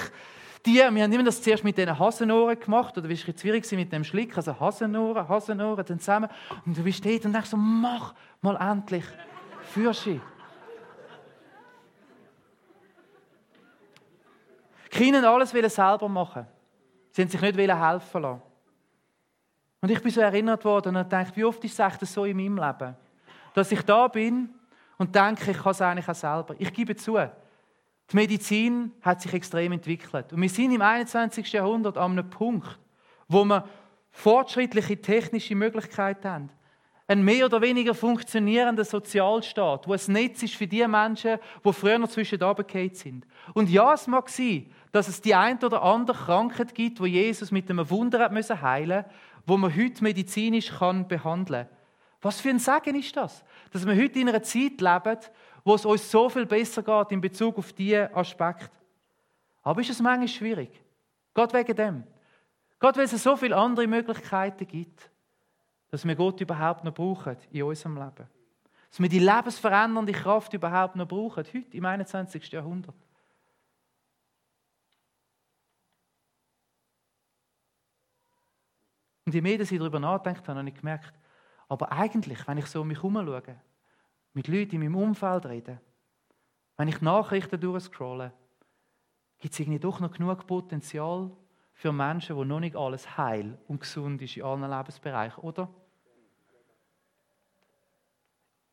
die, 0.64 0.76
wir 0.76 1.02
haben 1.02 1.12
immer 1.12 1.24
das 1.24 1.42
zuerst 1.42 1.64
mit 1.64 1.76
diesen 1.76 1.98
Hasenohren 1.98 2.58
gemacht, 2.58 2.96
oder 2.96 3.08
bist 3.08 3.26
du 3.26 3.32
schwierig 3.36 3.70
mit 3.72 3.92
dem 3.92 4.04
Schlick, 4.04 4.36
also 4.36 4.58
Hasenohren, 4.58 5.28
Hasenohren, 5.28 5.84
dann 5.84 5.98
zusammen. 5.98 6.28
Und 6.64 6.76
du 6.76 6.82
bist 6.82 7.04
dort 7.04 7.24
und 7.24 7.32
denkst 7.32 7.50
so, 7.50 7.56
mach 7.56 8.14
mal 8.40 8.56
endlich 8.56 9.04
Fürschi. 9.72 10.20
Kinder 14.90 15.30
alles 15.30 15.50
selber 15.50 16.08
machen. 16.08 16.46
Sie 17.10 17.22
haben 17.22 17.28
sich 17.28 17.40
nicht 17.40 17.58
helfen 17.58 18.22
lassen. 18.22 18.42
Und 19.80 19.90
ich 19.90 20.00
bin 20.00 20.12
so 20.12 20.20
erinnert 20.20 20.64
worden 20.64 20.94
und 20.94 21.12
dachte, 21.12 21.34
wie 21.34 21.44
oft 21.44 21.64
ist 21.64 21.80
es 21.80 22.12
so 22.12 22.24
in 22.24 22.36
meinem 22.36 22.56
Leben, 22.56 22.94
dass 23.52 23.72
ich 23.72 23.82
da 23.82 24.06
bin 24.06 24.50
und 24.96 25.14
denke, 25.14 25.50
ich 25.50 25.56
kann 25.56 25.72
es 25.72 25.82
eigentlich 25.82 26.08
auch 26.08 26.14
selber. 26.14 26.54
Ich 26.58 26.72
gebe 26.72 26.94
zu, 26.94 27.18
die 28.10 28.16
Medizin 28.16 28.92
hat 29.00 29.22
sich 29.22 29.32
extrem 29.32 29.72
entwickelt. 29.72 30.32
Und 30.32 30.42
wir 30.42 30.48
sind 30.48 30.72
im 30.72 30.82
21. 30.82 31.52
Jahrhundert 31.52 31.96
an 31.96 32.12
einem 32.12 32.28
Punkt, 32.28 32.78
wo 33.28 33.44
wir 33.44 33.68
fortschrittliche 34.10 35.00
technische 35.00 35.54
Möglichkeiten 35.54 36.28
haben. 36.28 36.50
Ein 37.08 37.24
mehr 37.24 37.46
oder 37.46 37.60
weniger 37.60 37.94
funktionierender 37.94 38.84
Sozialstaat, 38.84 39.88
wo 39.88 39.92
ein 39.92 40.00
Netz 40.08 40.42
ist 40.42 40.54
für 40.54 40.66
die 40.66 40.86
Menschen, 40.86 41.38
die 41.64 41.72
früher 41.72 41.98
noch 41.98 42.08
zwischen 42.08 42.40
runtergefallen 42.40 42.94
sind. 42.94 43.26
Und 43.54 43.68
ja, 43.70 43.92
es 43.94 44.06
mag 44.06 44.28
sein, 44.28 44.66
dass 44.92 45.08
es 45.08 45.20
die 45.20 45.34
ein 45.34 45.58
oder 45.58 45.82
andere 45.82 46.16
Krankheit 46.16 46.74
gibt, 46.74 47.00
wo 47.00 47.06
Jesus 47.06 47.50
mit 47.50 47.68
einem 47.68 47.88
Wunder 47.90 48.20
hat 48.20 48.32
müssen 48.32 48.60
heilen, 48.60 49.04
wo 49.46 49.56
man 49.56 49.74
heute 49.74 50.02
medizinisch 50.04 50.68
kann 50.68 51.08
behandeln. 51.08 51.66
Was 52.20 52.40
für 52.40 52.50
ein 52.50 52.60
Segen 52.60 52.94
ist 52.94 53.16
das, 53.16 53.44
dass 53.72 53.84
wir 53.84 53.96
heute 53.96 54.20
in 54.20 54.28
einer 54.28 54.42
Zeit 54.42 54.80
leben, 54.80 55.18
wo 55.64 55.74
es 55.74 55.84
uns 55.84 56.10
so 56.10 56.28
viel 56.28 56.46
besser 56.46 56.82
geht 56.82 57.12
in 57.12 57.20
Bezug 57.20 57.58
auf 57.58 57.72
diese 57.72 58.14
Aspekte. 58.14 58.70
Aber 59.62 59.80
ist 59.80 59.90
es 59.90 60.00
manchmal 60.00 60.28
schwierig? 60.28 60.82
Gott 61.34 61.52
wegen 61.54 61.76
dem. 61.76 62.04
Gott, 62.78 62.96
weil 62.96 63.04
es 63.04 63.22
so 63.22 63.36
viele 63.36 63.56
andere 63.56 63.86
Möglichkeiten 63.86 64.66
gibt, 64.66 65.08
dass 65.90 66.04
wir 66.04 66.16
Gott 66.16 66.40
überhaupt 66.40 66.84
noch 66.84 66.94
brauchen 66.94 67.36
in 67.50 67.62
unserem 67.62 67.96
Leben. 67.96 68.28
Dass 68.90 69.00
wir 69.00 69.08
die 69.08 69.20
lebensverändernde 69.20 70.12
Kraft 70.12 70.52
überhaupt 70.52 70.96
noch 70.96 71.06
brauchen, 71.06 71.44
heute 71.44 71.76
im 71.76 71.84
21. 71.84 72.50
Jahrhundert. 72.50 72.96
Und 79.24 79.34
je 79.34 79.40
mehr 79.40 79.60
ich 79.60 79.68
darüber 79.68 80.00
nachdenkt 80.00 80.46
habe, 80.48 80.58
habe 80.58 80.68
ich 80.68 80.74
gemerkt, 80.74 81.14
aber 81.68 81.92
eigentlich, 81.92 82.46
wenn 82.46 82.58
ich 82.58 82.66
so 82.66 82.80
um 82.82 82.88
mich 82.88 82.98
herum 82.98 83.14
schaue, 83.14 83.60
mit 84.34 84.48
Leuten 84.48 84.76
in 84.76 84.80
meinem 84.80 84.96
Umfeld 84.96 85.46
rede, 85.46 85.80
wenn 86.76 86.88
ich 86.88 87.00
Nachrichten 87.00 87.60
durchscrolle, 87.60 88.32
gibt 89.38 89.54
es 89.54 89.60
irgendwie 89.60 89.78
doch 89.78 90.00
noch 90.00 90.12
genug 90.12 90.46
Potenzial 90.46 91.30
für 91.74 91.92
Menschen, 91.92 92.36
wo 92.36 92.44
noch 92.44 92.60
nicht 92.60 92.76
alles 92.76 93.16
heil 93.16 93.58
und 93.68 93.80
gesund 93.80 94.22
ist 94.22 94.36
in 94.36 94.44
allen 94.44 94.68
Lebensbereichen, 94.68 95.42
oder? 95.42 95.68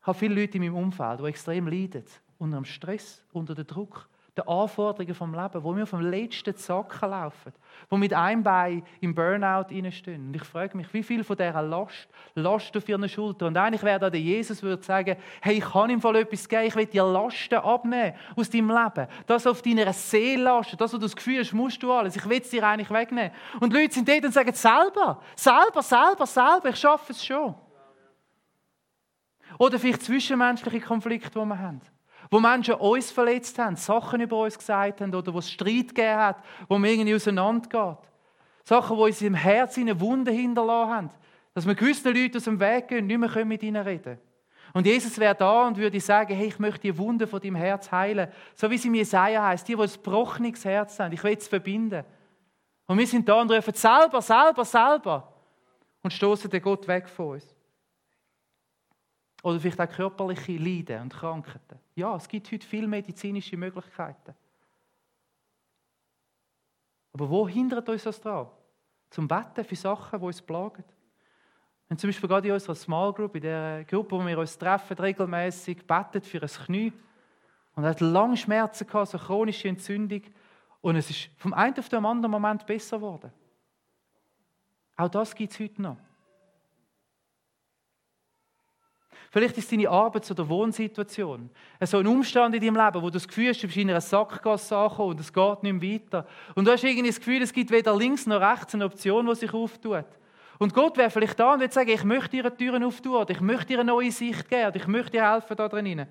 Ich 0.00 0.06
habe 0.06 0.18
viele 0.18 0.40
Leute 0.40 0.56
in 0.56 0.64
meinem 0.64 0.76
Umfeld, 0.76 1.20
die 1.20 1.24
extrem 1.24 1.66
leiden, 1.66 2.04
unter 2.38 2.56
dem 2.56 2.64
Stress, 2.64 3.22
unter 3.32 3.54
dem 3.54 3.66
Druck, 3.66 4.08
den 4.40 4.48
Anforderungen 4.48 5.14
vom 5.14 5.34
Leben, 5.34 5.62
wo 5.62 5.76
wir 5.76 5.86
vom 5.86 6.00
letzten 6.00 6.56
Zacken 6.56 7.10
laufen, 7.10 7.52
wo 7.88 7.96
mit 7.96 8.12
einem 8.14 8.42
Bein 8.42 8.82
im 9.00 9.14
Burnout 9.14 9.66
stehen. 9.90 10.28
Und 10.28 10.36
ich 10.36 10.44
frage 10.44 10.76
mich, 10.76 10.92
wie 10.92 11.02
viel 11.02 11.24
von 11.24 11.36
dieser 11.36 11.62
Last 11.62 12.08
Last 12.34 12.76
auf 12.76 12.88
ihren 12.88 13.08
Schultern? 13.08 13.48
Und 13.48 13.56
eigentlich 13.56 13.82
wäre 13.82 13.98
da 13.98 14.10
der 14.10 14.20
Jesus 14.20 14.62
würde 14.62 14.82
sagen, 14.82 15.16
hey, 15.40 15.58
ich 15.58 15.64
kann 15.64 15.90
ihm 15.90 16.00
voll 16.00 16.16
etwas 16.16 16.48
geben, 16.48 16.64
ich 16.64 16.76
will 16.76 16.86
dir 16.86 17.04
Lasten 17.04 17.58
abnehmen 17.58 18.14
aus 18.36 18.50
deinem 18.50 18.70
Leben. 18.70 19.06
Das 19.26 19.46
auf 19.46 19.62
deiner 19.62 19.92
Seele 19.92 20.44
lasten, 20.44 20.76
das, 20.76 20.92
was 20.92 20.98
du 20.98 21.06
das 21.06 21.16
Gefühl 21.16 21.40
hast, 21.40 21.52
musst 21.52 21.82
du 21.82 21.92
alles. 21.92 22.16
Ich 22.16 22.28
will 22.28 22.40
es 22.40 22.50
dir 22.50 22.66
eigentlich 22.66 22.90
wegnehmen. 22.90 23.32
Und 23.60 23.72
Leute 23.72 23.94
sind 23.94 24.08
dort 24.08 24.24
und 24.24 24.32
sagen, 24.32 24.52
selber, 24.52 25.20
selber, 25.36 25.82
selber, 25.82 26.26
selber, 26.26 26.68
ich 26.70 26.76
schaffe 26.76 27.12
es 27.12 27.24
schon. 27.24 27.54
Oder 29.58 29.78
vielleicht 29.78 30.02
zwischenmenschliche 30.02 30.80
Konflikte, 30.80 31.38
die 31.38 31.44
wir 31.44 31.58
haben. 31.58 31.80
Wo 32.30 32.38
Menschen 32.38 32.74
uns 32.74 33.10
verletzt 33.10 33.58
haben, 33.58 33.76
Sachen 33.76 34.20
über 34.20 34.38
uns 34.38 34.56
gesagt 34.56 35.00
haben 35.00 35.14
oder 35.14 35.34
wo 35.34 35.38
es 35.38 35.50
Streit 35.50 35.88
gegeben 35.88 36.16
hat, 36.16 36.36
wo 36.68 36.78
man 36.78 36.90
irgendwie 36.90 37.14
auseinandergeht. 37.14 37.98
Sachen, 38.64 38.96
die 38.96 39.02
uns 39.02 39.22
im 39.22 39.34
Herzen 39.34 39.82
eine 39.82 40.00
Wunde 40.00 40.30
hinterlassen 40.30 40.94
haben. 40.94 41.10
Dass 41.54 41.66
wir 41.66 41.74
gewissen 41.74 42.14
Leuten 42.14 42.36
aus 42.36 42.44
dem 42.44 42.60
Weg 42.60 42.88
gehen 42.88 43.00
und 43.00 43.06
nicht 43.08 43.34
mehr 43.34 43.44
mit 43.44 43.62
ihnen 43.64 43.82
reden 43.82 44.02
können. 44.04 44.20
Und 44.72 44.86
Jesus 44.86 45.18
wäre 45.18 45.34
da 45.34 45.66
und 45.66 45.76
würde 45.76 45.98
sagen, 45.98 46.34
hey, 46.34 46.46
ich 46.46 46.58
möchte 46.58 46.82
die 46.82 46.96
Wunde 46.96 47.26
von 47.26 47.40
deinem 47.40 47.56
Herz 47.56 47.90
heilen. 47.90 48.30
So 48.54 48.70
wie 48.70 48.78
sie 48.78 48.88
im 48.88 48.94
Jesaja 48.94 49.44
heißt, 49.48 49.66
die, 49.66 49.74
die 49.74 49.82
ein 49.82 49.90
gebrochenes 49.90 50.64
Herz 50.64 51.00
haben. 51.00 51.12
Ich 51.12 51.24
will 51.24 51.36
es 51.36 51.48
verbinden. 51.48 52.04
Und 52.86 52.98
wir 52.98 53.06
sind 53.06 53.28
da 53.28 53.40
und 53.40 53.50
rufen 53.50 53.74
selber, 53.74 54.22
selber, 54.22 54.64
selber. 54.64 55.32
Und 56.02 56.12
stoßen 56.12 56.48
den 56.48 56.62
Gott 56.62 56.86
weg 56.86 57.08
von 57.08 57.34
uns. 57.34 57.56
Oder 59.42 59.60
vielleicht 59.60 59.80
auch 59.80 59.88
körperliche 59.88 60.56
Leiden 60.56 61.02
und 61.02 61.12
Krankheiten. 61.14 61.78
Ja, 61.94 62.14
es 62.16 62.28
gibt 62.28 62.50
heute 62.52 62.66
viele 62.66 62.86
medizinische 62.86 63.56
Möglichkeiten. 63.56 64.34
Aber 67.12 67.28
wo 67.28 67.48
hindert 67.48 67.88
uns 67.88 68.04
das 68.04 68.20
daran? 68.20 68.48
Zum 69.08 69.26
Betten 69.26 69.64
für 69.64 69.76
Sachen, 69.76 70.20
die 70.20 70.26
uns 70.26 70.42
plagen. 70.42 70.84
Wenn 71.88 71.98
zum 71.98 72.08
Beispiel 72.08 72.28
gerade 72.28 72.46
in 72.46 72.54
unserer 72.54 72.76
Small 72.76 73.12
Group, 73.12 73.34
in 73.34 73.42
der 73.42 73.84
Gruppe, 73.84 74.16
wo 74.16 74.24
wir 74.24 74.38
uns 74.38 74.56
treffen, 74.56 74.96
regelmäßig 74.96 75.84
betet 75.86 76.24
für 76.24 76.40
ein 76.40 76.48
Knie 76.48 76.92
und 77.74 77.84
hat 77.84 78.00
lange 78.00 78.36
Schmerzen 78.36 78.86
gehabt, 78.86 79.08
so 79.08 79.18
chronische 79.18 79.68
Entzündung 79.68 80.22
und 80.82 80.96
es 80.96 81.10
ist 81.10 81.30
vom 81.36 81.52
einen 81.52 81.76
auf 81.78 81.88
den 81.88 82.04
anderen 82.04 82.30
Moment 82.30 82.64
besser 82.64 82.98
geworden. 82.98 83.32
Auch 84.96 85.08
das 85.08 85.34
gibt 85.34 85.52
es 85.52 85.58
heute 85.58 85.82
noch. 85.82 85.96
Vielleicht 89.30 89.58
ist 89.58 89.64
es 89.64 89.70
deine 89.70 89.88
Arbeits- 89.88 90.30
oder 90.30 90.48
Wohnsituation. 90.48 91.50
So 91.82 91.98
ein 91.98 92.06
Umstand 92.06 92.54
in 92.54 92.60
deinem 92.60 92.76
Leben, 92.84 93.02
wo 93.02 93.06
du 93.06 93.12
das 93.12 93.28
Gefühl 93.28 93.50
hast, 93.50 93.62
du 93.62 93.66
bist 93.66 93.76
in 93.76 93.90
einer 93.90 94.00
Sackgasse 94.00 94.76
angekommen 94.76 95.10
und 95.10 95.20
es 95.20 95.32
geht 95.32 95.62
nicht 95.62 95.80
mehr 95.80 95.94
weiter. 95.94 96.26
Und 96.54 96.64
du 96.64 96.72
hast 96.72 96.82
irgendwie 96.82 97.08
das 97.08 97.18
Gefühl, 97.18 97.42
es 97.42 97.52
gibt 97.52 97.70
weder 97.70 97.96
links 97.96 98.26
noch 98.26 98.40
rechts 98.40 98.74
eine 98.74 98.84
Option, 98.84 99.26
die 99.26 99.34
sich 99.34 99.52
auftut. 99.52 100.06
Und 100.58 100.74
Gott 100.74 100.98
wäre 100.98 101.10
vielleicht 101.10 101.38
da 101.38 101.54
und 101.54 101.60
würde 101.60 101.72
sagen, 101.72 101.90
ich 101.90 102.04
möchte 102.04 102.30
dir 102.30 102.54
Türen 102.54 102.84
auftun 102.84 103.14
oder 103.14 103.30
ich 103.30 103.40
möchte 103.40 103.66
dir 103.66 103.80
eine 103.80 103.90
neue 103.90 104.12
Sicht 104.12 104.48
geben 104.48 104.66
oder 104.66 104.76
ich 104.76 104.86
möchte 104.86 105.12
dir 105.12 105.32
helfen 105.32 105.56
da 105.56 105.68
drin. 105.68 106.06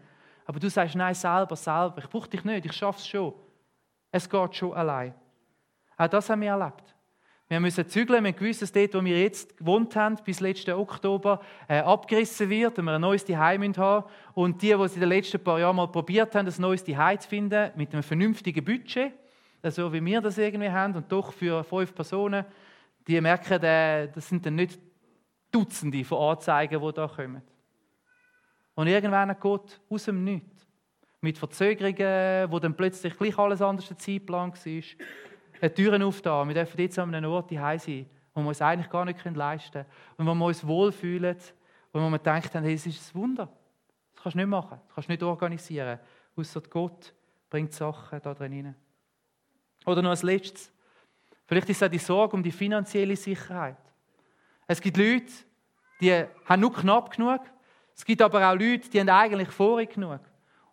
Aber 0.46 0.60
du 0.60 0.70
sagst, 0.70 0.96
nein, 0.96 1.14
selber, 1.14 1.56
selber, 1.56 2.00
ich 2.00 2.10
brauche 2.10 2.30
dich 2.30 2.44
nicht, 2.44 2.66
ich 2.66 2.74
schaffe 2.74 3.00
es 3.00 3.08
schon. 3.08 3.34
Es 4.12 4.28
geht 4.28 4.56
schon 4.56 4.74
allein. 4.74 5.14
Auch 5.98 6.08
das 6.08 6.30
haben 6.30 6.42
wir 6.42 6.50
erlebt. 6.50 6.96
Wir 7.52 7.60
müssen 7.60 7.90
zügeln, 7.90 8.24
wir 8.24 8.34
gewusst, 8.34 8.62
dass 8.62 8.72
dort, 8.72 8.94
wo 8.94 9.04
wir 9.04 9.20
jetzt 9.20 9.58
gewohnt 9.58 9.96
haben, 9.96 10.18
bis 10.24 10.40
letzten 10.40 10.76
Oktober 10.76 11.42
äh, 11.68 11.80
abgerissen 11.80 12.48
wird 12.48 12.78
und 12.78 12.86
wir 12.86 12.94
ein 12.94 13.02
neues 13.02 13.26
Zuhause 13.26 13.76
haben. 13.76 14.06
Und 14.36 14.62
die, 14.62 14.68
die 14.68 14.74
es 14.74 14.94
in 14.94 15.00
den 15.00 15.10
letzten 15.10 15.44
paar 15.44 15.60
Jahren 15.60 15.76
mal 15.76 15.88
probiert 15.88 16.36
haben, 16.36 16.48
ein 16.48 16.54
neues 16.60 16.86
Zuhause 16.86 17.18
zu 17.18 17.30
finden, 17.30 17.72
mit 17.76 17.92
einem 17.92 18.04
vernünftigen 18.04 18.64
Budget, 18.64 19.14
so 19.64 19.92
wie 19.92 20.06
wir 20.06 20.22
das 20.22 20.38
irgendwie 20.38 20.70
haben, 20.70 20.96
und 20.96 21.12
doch 21.12 21.34
für 21.34 21.64
fünf 21.64 21.96
Personen, 21.96 22.46
die 23.08 23.20
merken, 23.20 23.64
äh, 23.64 24.12
das 24.14 24.30
sind 24.30 24.46
dann 24.46 24.54
nicht 24.54 24.80
Dutzende 25.52 26.04
von 26.04 26.30
Anzeigen, 26.30 26.80
die 26.80 26.94
da 26.94 27.08
kommen. 27.08 27.42
Und 28.76 28.86
irgendwann 28.86 29.36
Gott 29.40 29.82
aus 29.90 30.06
dem 30.06 30.24
Nichts, 30.24 30.68
mit 31.20 31.40
Verzögerungen, 31.40 32.52
wo 32.52 32.60
dann 32.60 32.76
plötzlich 32.76 33.18
gleich 33.18 33.40
alles 33.40 33.60
anders 33.64 33.88
der 33.88 33.98
Zeitplan 33.98 34.54
war, 34.54 34.84
die 35.62 35.70
Türen 35.70 36.04
aufgetan. 36.04 36.48
Wir 36.48 36.56
dürfen 36.56 36.80
jetzt 36.80 37.00
an 37.00 37.14
einem 37.14 37.32
Ort 37.32 37.50
hier 37.50 37.62
sein, 37.80 38.06
wo 38.34 38.42
wir 38.42 38.48
uns 38.50 38.62
eigentlich 38.62 38.90
gar 38.90 39.06
nicht 39.06 39.24
leisten 39.26 39.72
können. 39.72 39.86
Und 40.18 40.28
wo 40.28 40.34
wir 40.34 40.46
uns 40.46 40.66
wohlfühlen 40.66 41.36
und 41.92 42.02
wo 42.02 42.10
wir 42.10 42.18
gedacht 42.18 42.54
haben, 42.56 42.64
hey, 42.64 42.74
es 42.74 42.86
ist 42.86 43.14
ein 43.14 43.22
Wunder. 43.22 43.50
Das 44.14 44.24
kannst 44.24 44.36
du 44.36 44.40
nicht 44.40 44.48
machen, 44.48 44.80
das 44.86 44.96
kannst 44.96 45.10
du 45.10 45.14
nicht 45.14 45.24
organisieren. 45.24 46.00
Außer 46.36 46.62
Gott 46.70 47.14
bringt 47.50 47.74
Sachen 47.74 48.22
da 48.22 48.34
drin 48.34 48.54
rein. 48.54 48.76
Oder 49.86 50.02
noch 50.02 50.12
als 50.12 50.24
letztes. 50.24 50.72
Vielleicht 51.46 51.70
ist 51.70 51.78
es 51.78 51.84
auch 51.84 51.92
die 51.92 51.98
Sorge 51.98 52.36
um 52.36 52.44
die 52.44 52.52
finanzielle 52.52 53.16
Sicherheit. 53.16 53.78
Es 54.68 54.80
gibt 54.80 54.98
Leute, 54.98 55.32
die 56.00 56.14
haben 56.46 56.62
nur 56.62 56.74
knapp 56.74 57.16
genug. 57.16 57.42
Es 57.96 58.06
gibt 58.06 58.22
aber 58.22 58.48
auch 58.48 58.54
Leute, 58.54 58.90
die 58.90 59.00
haben 59.00 59.10
eigentlich 59.10 59.50
vorig 59.50 59.94
genug. 59.94 60.22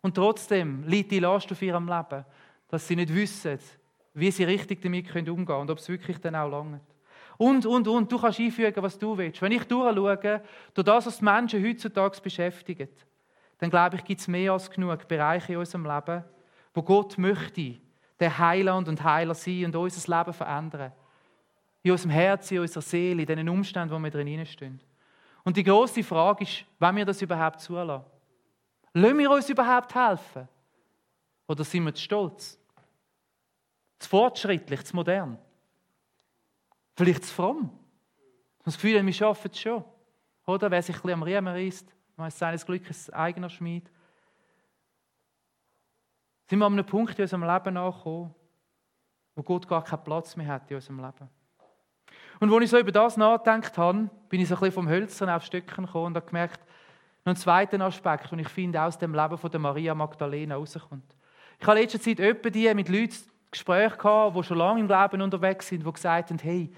Und 0.01 0.13
trotzdem 0.13 0.83
liegt 0.83 1.11
die 1.11 1.19
Last 1.19 1.51
auf 1.51 1.61
ihrem 1.61 1.87
Leben, 1.87 2.23
dass 2.67 2.87
sie 2.87 2.95
nicht 2.95 3.13
wissen, 3.13 3.59
wie 4.17 4.31
sie 4.31 4.43
richtig 4.43 4.81
damit 4.81 5.07
umgehen 5.11 5.45
können 5.45 5.61
und 5.61 5.71
ob 5.71 5.77
es 5.77 5.87
wirklich 5.89 6.17
dann 6.17 6.35
auch 6.35 6.49
langt. 6.49 6.81
Und, 7.37 7.67
und, 7.67 7.87
und, 7.87 8.11
du 8.11 8.19
kannst 8.19 8.39
einfügen, 8.39 8.81
was 8.81 8.97
du 8.97 9.15
willst. 9.15 9.41
Wenn 9.43 9.51
ich 9.51 9.63
durchschaue, 9.65 10.41
durch 10.73 10.85
das, 10.85 11.05
was 11.05 11.19
die 11.19 11.23
Menschen 11.23 11.63
heutzutage 11.63 12.19
beschäftigt, 12.19 13.05
dann 13.59 13.69
glaube 13.69 13.97
ich, 13.97 14.03
gibt 14.03 14.19
es 14.19 14.27
mehr 14.27 14.53
als 14.53 14.71
genug 14.71 15.07
Bereiche 15.07 15.53
in 15.53 15.59
unserem 15.59 15.85
Leben, 15.85 16.23
wo 16.73 16.81
Gott 16.81 17.17
möchte, 17.19 17.75
der 18.19 18.37
Heiland 18.39 18.87
und 18.87 19.03
Heiler 19.03 19.35
sein 19.35 19.65
und 19.65 19.75
unser 19.75 20.17
Leben 20.17 20.33
verändern. 20.33 20.91
In 21.83 21.91
unserem 21.91 22.11
Herzen, 22.11 22.55
in 22.55 22.61
unserer 22.61 22.81
Seele, 22.81 23.21
in 23.21 23.27
den 23.27 23.49
Umständen, 23.49 23.93
wo 23.93 23.99
wir 23.99 24.09
drin 24.09 24.43
stehen. 24.47 24.81
Und 25.43 25.55
die 25.57 25.63
große 25.63 26.03
Frage 26.03 26.43
ist, 26.43 26.65
wenn 26.79 26.95
wir 26.95 27.05
das 27.05 27.21
überhaupt 27.21 27.61
zulassen. 27.61 28.03
Lassen 28.93 29.17
wir 29.19 29.29
uns 29.29 29.47
überhaupt 29.47 29.93
helfen? 29.93 30.47
Oder 31.47 31.63
sind 31.63 31.85
wir 31.85 31.93
zu 31.93 32.01
stolz? 32.01 32.56
Zu 33.99 34.09
fortschrittlich, 34.09 34.83
zu 34.85 34.95
modern. 34.95 35.37
Vielleicht 36.95 37.25
zu 37.25 37.33
fromm. 37.33 37.71
Das 38.63 38.75
Gefühl, 38.75 39.05
wir 39.05 39.13
schaffen 39.13 39.51
es 39.51 39.59
schon. 39.59 39.83
Oder 40.45 40.71
wer 40.71 40.81
sich 40.81 40.95
ein 40.95 41.01
bisschen 41.01 41.13
am 41.13 41.23
Riemen 41.23 41.53
reißt, 41.53 41.93
weiß 42.15 42.39
seines 42.39 42.65
Glückes 42.65 43.09
eigener 43.11 43.49
Schmied. 43.49 43.89
Sind 46.49 46.59
wir 46.59 46.65
an 46.65 46.73
einem 46.73 46.85
Punkt 46.85 47.17
in 47.17 47.23
unserem 47.23 47.43
Leben 47.43 47.77
angekommen, 47.77 48.33
wo 49.35 49.43
Gott 49.43 49.67
gar 49.67 49.83
keinen 49.83 50.03
Platz 50.03 50.35
mehr 50.35 50.47
hat 50.47 50.69
in 50.71 50.77
unserem 50.77 50.99
Leben. 50.99 51.29
Und 52.39 52.53
als 52.53 52.63
ich 52.63 52.69
so 52.69 52.79
über 52.79 52.91
das 52.91 53.17
nachgedacht 53.17 53.77
habe, 53.77 54.09
bin 54.29 54.41
ich 54.41 54.47
so 54.47 54.55
ein 54.55 54.59
bisschen 54.59 54.73
vom 54.73 54.89
Hölzern 54.89 55.29
auf 55.29 55.43
Stöcken 55.43 55.85
gekommen 55.85 56.07
und 56.07 56.15
habe 56.15 56.25
gemerkt, 56.25 56.61
noch 57.25 57.31
einen 57.31 57.35
zweiten 57.35 57.81
Aspekt, 57.81 58.31
den 58.31 58.39
ich 58.39 58.49
finde, 58.49 58.81
aus 58.81 58.97
dem 58.97 59.13
Leben 59.13 59.37
von 59.37 59.51
der 59.51 59.59
Maria 59.59 59.93
Magdalena 59.93 60.55
rauskommt. 60.55 61.15
Ich 61.59 61.67
habe 61.67 61.77
in 61.77 61.83
letzter 61.83 61.99
Zeit 61.99 62.19
öppe 62.19 62.51
die 62.51 62.73
mit 62.73 62.89
Leuten 62.89 63.15
Gespräche 63.51 63.97
gehabt, 63.97 64.35
die 64.35 64.43
schon 64.43 64.57
lange 64.57 64.79
im 64.79 64.87
Leben 64.87 65.21
unterwegs 65.21 65.67
sind, 65.67 65.85
die 65.85 65.91
gesagt 65.91 66.29
haben, 66.29 66.39
hey, 66.39 66.71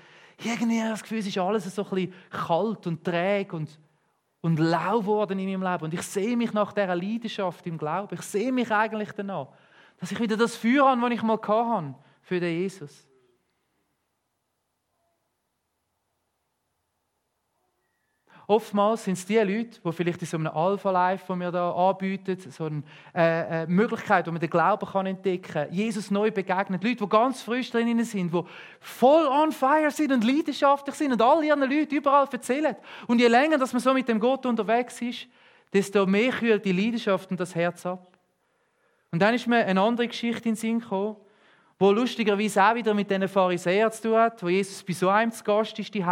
irgendwie 0.44 0.80
habe 0.80 0.92
das 0.92 1.02
Gefühl, 1.02 1.20
es 1.20 1.28
ist 1.28 1.38
alles 1.38 1.76
so 1.76 1.84
ein 1.84 1.90
bisschen 1.90 2.14
kalt 2.30 2.88
und 2.88 3.04
träge 3.04 3.56
und, 3.56 3.80
und 4.42 4.60
lau 4.60 5.00
geworden 5.00 5.38
in 5.40 5.50
meinem 5.50 5.72
Leben. 5.72 5.86
Und 5.86 5.94
ich 5.94 6.02
sehe 6.04 6.38
mich 6.38 6.54
nach 6.54 6.72
dieser 6.72 6.96
Leidenschaft 6.96 7.66
im 7.68 7.78
Glauben. 7.78 8.16
Ich 8.16 8.22
sehe 8.22 8.52
mich 8.52 8.72
eigentlich 8.72 9.12
danach, 9.12 9.48
dass 10.00 10.12
ich 10.12 10.20
wieder 10.20 10.38
das 10.38 10.56
Feuer 10.56 10.88
habe, 10.88 11.02
das 11.02 11.12
ich 11.12 11.24
mal 11.24 11.40
hatte 11.42 11.96
für 12.22 12.40
den 12.40 12.58
Jesus. 12.60 13.09
Oftmals 18.50 19.04
sind 19.04 19.14
es 19.14 19.28
die 19.28 19.38
Leute, 19.38 19.80
die 19.80 19.92
vielleicht 19.92 20.22
in 20.22 20.28
so 20.28 20.36
einem 20.36 20.48
Alpha-Life, 20.48 21.24
das 21.28 21.38
wir 21.38 21.52
da 21.52 21.72
anbieten, 21.72 22.36
so 22.50 22.64
eine 22.66 22.82
äh, 23.14 23.62
äh, 23.62 23.68
Möglichkeit, 23.68 24.26
wo 24.26 24.32
man 24.32 24.40
den 24.40 24.50
Glauben 24.50 25.06
entdecken 25.06 25.54
kann, 25.54 25.72
Jesus 25.72 26.10
neu 26.10 26.32
begegnet. 26.32 26.84
Leute, 26.84 26.96
die 26.96 27.10
ganz 27.10 27.44
frisch 27.44 27.70
drin 27.70 28.04
sind, 28.04 28.34
die 28.34 28.42
voll 28.80 29.28
on 29.28 29.52
fire 29.52 29.92
sind 29.92 30.12
und 30.12 30.24
leidenschaftlich 30.24 30.96
sind 30.96 31.12
und 31.12 31.22
all 31.22 31.44
ihren 31.44 31.60
Leuten 31.60 31.94
überall 31.94 32.28
erzählen. 32.32 32.76
Und 33.06 33.20
je 33.20 33.28
länger 33.28 33.60
dass 33.60 33.72
man 33.72 33.84
so 33.84 33.94
mit 33.94 34.08
dem 34.08 34.20
Gott 34.20 34.44
unterwegs 34.48 35.00
ist, 35.00 35.28
desto 35.72 36.08
mehr 36.08 36.32
kühlt 36.32 36.66
die 36.66 36.72
Leidenschaft 36.72 37.30
und 37.30 37.40
das 37.40 37.54
Herz 37.54 37.86
ab. 37.86 38.18
Und 39.12 39.22
dann 39.22 39.36
ist 39.36 39.46
mir 39.46 39.64
eine 39.64 39.80
andere 39.80 40.08
Geschichte 40.08 40.50
in 40.50 40.56
den 40.56 40.60
Sinn 40.60 40.80
gekommen, 40.80 41.18
wo 41.80 41.94
lustigerweise 41.94 42.62
auch 42.62 42.76
wieder 42.76 42.94
mit 42.94 43.10
diesen 43.10 43.30
Pharisäern 43.30 43.92
zu 43.92 44.10
tun 44.10 44.18
hat, 44.18 44.44
wo 44.44 44.50
Jesus 44.50 44.84
bei 44.84 44.92
so 44.92 45.08
einem 45.08 45.32
zu 45.32 45.42
Gast 45.46 45.80
ist, 45.80 45.94
die 45.94 46.06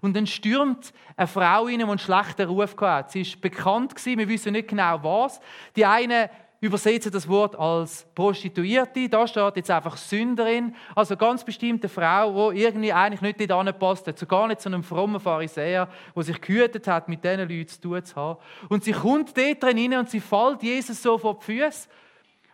und 0.00 0.16
dann 0.16 0.26
stürmt 0.26 0.92
eine 1.16 1.28
Frau 1.28 1.64
rein, 1.64 1.78
die 1.78 1.84
einen 1.84 1.98
schlechten 2.00 2.48
Ruf 2.48 2.74
hatte. 2.80 3.12
Sie 3.12 3.20
ist 3.20 3.40
bekannt 3.40 3.94
wir 4.04 4.28
wissen 4.28 4.52
nicht 4.52 4.68
genau 4.68 4.98
was. 5.02 5.40
Die 5.76 5.86
eine 5.86 6.30
übersetzen 6.60 7.12
das 7.12 7.28
Wort 7.28 7.56
als 7.56 8.06
Prostituierte, 8.14 9.08
da 9.08 9.26
steht 9.28 9.56
jetzt 9.56 9.70
einfach 9.70 9.96
Sünderin, 9.96 10.74
also 10.96 11.16
ganz 11.16 11.44
bestimmte 11.44 11.88
Frau, 11.88 12.50
die 12.50 12.62
irgendwie 12.62 12.92
eigentlich 12.92 13.20
nicht 13.20 13.50
dort 13.50 13.68
anpasst 13.68 14.06
hat, 14.08 14.18
sogar 14.18 14.48
nicht 14.48 14.62
zu 14.62 14.70
einem 14.70 14.82
frommen 14.82 15.20
Pharisäer, 15.20 15.88
der 16.16 16.22
sich 16.22 16.40
gehütet 16.40 16.88
hat, 16.88 17.08
mit 17.08 17.22
diesen 17.22 17.40
Leuten 17.40 17.68
zu 17.68 17.80
tun 17.80 18.04
zu 18.04 18.16
haben. 18.16 18.38
Und 18.68 18.82
sie 18.82 18.92
kommt 18.92 19.36
dort 19.36 19.62
drin 19.62 19.94
und 19.94 20.08
sie 20.08 20.20
fällt 20.20 20.62
Jesus 20.62 21.02
so 21.02 21.18
vor 21.18 21.38
die 21.38 21.44
Füße 21.44 21.88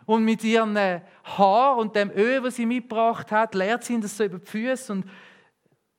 und 0.07 0.25
mit 0.25 0.43
ihren 0.45 0.77
äh, 0.77 1.01
Haar 1.25 1.77
und 1.77 1.95
dem 1.95 2.11
Öl, 2.11 2.43
das 2.43 2.57
sie 2.57 2.67
mitgebracht 2.67 3.31
hat, 3.31 3.55
leert 3.55 3.85
sie 3.85 3.95
ihn 3.95 4.01
das 4.01 4.17
so 4.17 4.25
über 4.25 4.39
die 4.39 4.47
Füße 4.47 4.93
und 4.93 5.05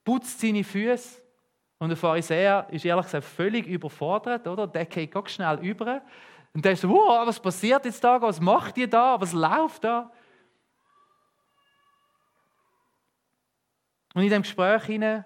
putzt 0.04 0.40
seine 0.40 0.64
Füße. 0.64 1.22
Und 1.80 1.90
der 1.90 1.98
Pharisäer 1.98 2.68
ist 2.70 2.86
ehrlich 2.86 3.06
gesagt 3.06 3.26
völlig 3.26 3.66
überfordert, 3.66 4.48
oder? 4.48 4.68
Der 4.68 4.86
geht 4.86 5.12
ganz 5.12 5.32
schnell 5.32 5.60
über. 5.60 6.02
Und 6.54 6.64
der 6.64 6.74
ist 6.74 6.82
so, 6.82 6.90
wow, 6.90 7.26
was 7.26 7.40
passiert 7.40 7.86
jetzt 7.86 8.04
da? 8.04 8.22
Was 8.22 8.40
macht 8.40 8.78
ihr 8.78 8.88
da? 8.88 9.20
Was 9.20 9.34
läuft 9.34 9.84
da? 9.84 10.12
Und 14.14 14.24
in 14.24 14.30
dem 14.30 14.42
Gespräch 14.42 14.84
hinein 14.84 15.26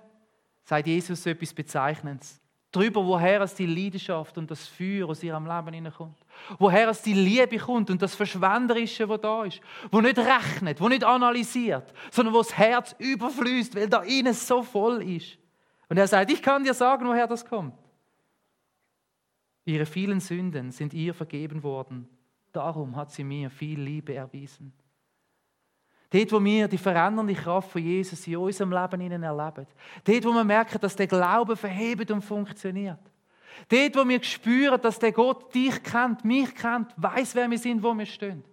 sagt 0.64 0.88
Jesus 0.88 1.24
so 1.24 1.30
etwas 1.30 1.54
Bezeichnendes 1.54 2.40
darüber, 2.72 3.06
woher 3.06 3.42
es 3.42 3.56
die 3.56 3.66
Leidenschaft 3.66 4.38
und 4.38 4.50
das 4.52 4.68
Feuer 4.68 5.08
aus 5.08 5.24
ihrem 5.24 5.46
Leben 5.46 5.74
hineinkommt. 5.74 6.18
Woher 6.60 6.89
es 6.89 7.02
die 7.02 7.13
Liebe 7.13 7.58
kommt 7.58 7.89
und 7.89 8.02
das 8.02 8.15
Verschwenderische, 8.15 9.08
was 9.10 9.21
da 9.21 9.43
ist. 9.45 9.62
Wo 9.91 10.02
nicht 10.02 10.17
rechnet, 10.17 10.80
wo 10.80 10.89
nicht 10.89 11.04
analysiert, 11.04 11.93
sondern 12.12 12.34
wo 12.34 12.39
das 12.39 12.58
Herz 12.58 12.95
überfließt, 13.00 13.76
weil 13.76 13.89
da 13.89 14.02
innen 14.04 14.34
so 14.34 14.63
voll 14.63 15.02
ist. 15.04 15.38
Und 15.89 15.98
er 15.98 16.08
sagt, 16.08 16.32
ich 16.32 16.41
kann 16.41 16.63
dir 16.63 16.74
sagen, 16.74 17.08
woher 17.08 17.28
das 17.28 17.45
kommt. 17.45 17.74
Ihre 19.65 19.86
vielen 19.86 20.19
Sünden 20.19 20.71
sind 20.71 20.93
ihr 20.93 21.13
vergeben 21.13 21.63
worden. 21.63 22.08
Darum 22.52 22.95
hat 22.95 23.12
sie 23.12 23.24
mir 23.24 23.50
viel 23.50 23.80
Liebe 23.80 24.13
erwiesen. 24.13 24.71
Dort, 26.12 26.32
wo 26.32 26.43
wir 26.43 26.67
die 26.67 26.78
verändernde 26.78 27.34
Kraft 27.34 27.71
von 27.71 27.82
Jesus 27.82 28.26
in 28.28 28.38
unserem 28.38 28.71
Leben 28.71 29.02
erleben. 29.02 29.67
Dort, 30.04 30.26
wo 30.26 30.32
wir 30.32 30.43
merken, 30.43 30.80
dass 30.80 30.95
der 30.95 31.08
Glaube 31.08 31.56
verhebt 31.56 32.10
und 32.12 32.21
funktioniert. 32.21 33.00
Dort, 33.70 33.96
wo 33.96 34.08
wir 34.08 34.22
spüren, 34.24 34.80
dass 34.82 35.00
der 35.00 35.12
Gott 35.12 35.54
dich 35.54 35.82
kennt, 35.84 36.24
mich 36.24 36.54
kennt, 36.56 36.94
weiß, 36.98 37.36
wer 37.36 37.50
wir 37.50 37.58
sind, 37.58 37.82
wo 37.82 37.94
wir 37.94 38.06
stehen. 38.06 38.44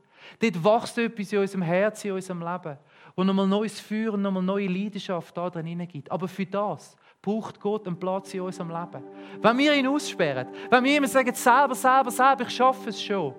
Dort 0.41 0.65
wächst 0.65 0.99
etwas 0.99 1.33
in 1.33 1.39
unserem 1.41 1.63
Herzen, 1.63 2.09
in 2.09 2.13
unserem 2.15 2.41
Leben, 2.41 2.79
wo 3.17 3.25
nochmal 3.25 3.47
neues 3.47 3.81
Feuer 3.81 4.17
nochmal 4.17 4.43
neue 4.43 4.69
Leidenschaft 4.69 5.37
da 5.37 5.51
drin 5.51 5.87
gibt. 5.89 6.11
Aber 6.11 6.29
für 6.29 6.47
das 6.47 6.97
braucht 7.21 7.61
Gott 7.61 7.87
einen 7.87 7.99
Platz 7.99 8.35
in 8.35 8.41
unserem 8.41 8.69
Leben. 8.69 9.05
Wenn 9.41 9.59
wir 9.59 9.75
ihn 9.75 9.87
aussperren, 9.87 10.49
wenn 10.71 10.85
wir 10.85 10.97
immer 10.97 11.09
sagen, 11.09 11.35
selber, 11.35 11.75
selber, 11.75 12.11
selber, 12.11 12.43
ich 12.45 12.51
schaffe 12.51 12.91
es 12.91 13.03
schon, 13.03 13.35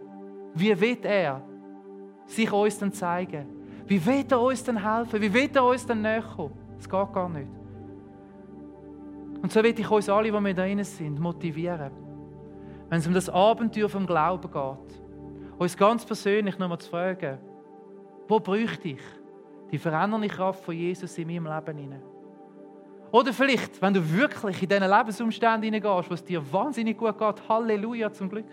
wie 0.53 0.79
wird 0.79 1.05
er 1.05 1.41
sich 2.25 2.51
uns 2.51 2.77
dann 2.77 2.93
zeigen? 2.93 3.45
Wie 3.85 4.03
will 4.05 4.25
er 4.29 4.39
uns 4.39 4.63
denn 4.63 4.81
helfen? 4.81 5.21
Wie 5.21 5.33
will 5.33 5.49
er 5.53 5.65
uns 5.65 5.85
denn 5.85 6.01
näher 6.01 6.21
kommen? 6.21 6.53
Das 6.77 6.89
geht 6.89 7.13
gar 7.13 7.29
nicht. 7.29 7.62
Und 9.43 9.51
so 9.51 9.61
will 9.61 9.77
ich 9.77 9.91
uns 9.91 10.09
alle, 10.09 10.31
die 10.31 10.39
wir 10.39 10.53
da 10.53 10.63
drin 10.63 10.83
sind, 10.83 11.19
motivieren. 11.19 11.91
Wenn 12.89 12.99
es 12.99 13.05
um 13.05 13.13
das 13.13 13.29
Abenteuer 13.29 13.89
vom 13.89 14.07
Glauben 14.07 14.49
geht, 14.49 15.01
uns 15.59 15.77
ganz 15.77 16.05
persönlich 16.05 16.57
nochmal 16.57 16.79
zu 16.79 16.89
fragen, 16.89 17.37
wo 18.27 18.39
bräuchte 18.39 18.87
ich 18.87 19.01
die 19.69 19.77
verändernde 19.77 20.29
Kraft 20.29 20.63
von 20.63 20.73
Jesus 20.73 21.17
in 21.17 21.27
meinem 21.27 21.45
Leben 21.45 21.77
hinein? 21.77 22.03
Oder 23.11 23.33
vielleicht, 23.33 23.81
wenn 23.81 23.93
du 23.93 24.11
wirklich 24.11 24.63
in 24.63 24.69
diesen 24.69 24.89
Lebensumständen 24.89 25.63
hineingehst, 25.63 26.09
wo 26.09 26.13
es 26.13 26.23
dir 26.23 26.41
wahnsinnig 26.51 26.97
gut 26.97 27.17
geht, 27.17 27.49
Halleluja 27.49 28.11
zum 28.13 28.29
Glück 28.29 28.47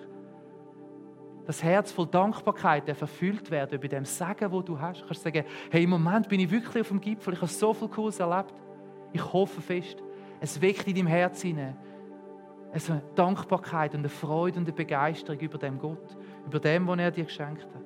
das 1.47 1.63
Herz 1.63 1.91
voll 1.91 2.07
Dankbarkeit 2.07 2.89
erfüllt 2.89 3.51
werden 3.51 3.75
über 3.75 3.89
dem 3.89 4.05
Sagen, 4.05 4.53
wo 4.53 4.61
du 4.61 4.79
hast. 4.79 5.03
Du 5.03 5.07
kannst 5.07 5.23
sagen, 5.23 5.45
hey, 5.71 5.85
im 5.85 5.91
Moment 5.91 6.29
bin 6.29 6.39
ich 6.41 6.51
wirklich 6.51 6.83
auf 6.83 6.89
dem 6.89 7.01
Gipfel, 7.01 7.35
ich 7.35 7.41
habe 7.41 7.51
so 7.51 7.73
viel 7.73 7.89
Cooles 7.89 8.21
erlebt. 8.21 8.55
Ich 9.13 9.33
hoffe 9.33 9.61
fest, 9.61 9.97
es 10.41 10.61
weckt 10.61 10.87
in 10.89 10.95
deinem 10.95 11.07
Herz 11.07 11.43
hinein 11.43 11.77
eine 12.73 13.03
Dankbarkeit 13.15 13.95
und 13.95 14.01
eine 14.01 14.09
Freude 14.09 14.59
und 14.59 14.65
eine 14.65 14.73
Begeisterung 14.73 15.41
über 15.41 15.59
dem 15.59 15.79
Gott, 15.79 16.17
über 16.47 16.61
dem, 16.61 16.87
was 16.87 16.99
er 16.99 17.11
dir 17.11 17.25
geschenkt 17.25 17.67
hat. 17.75 17.83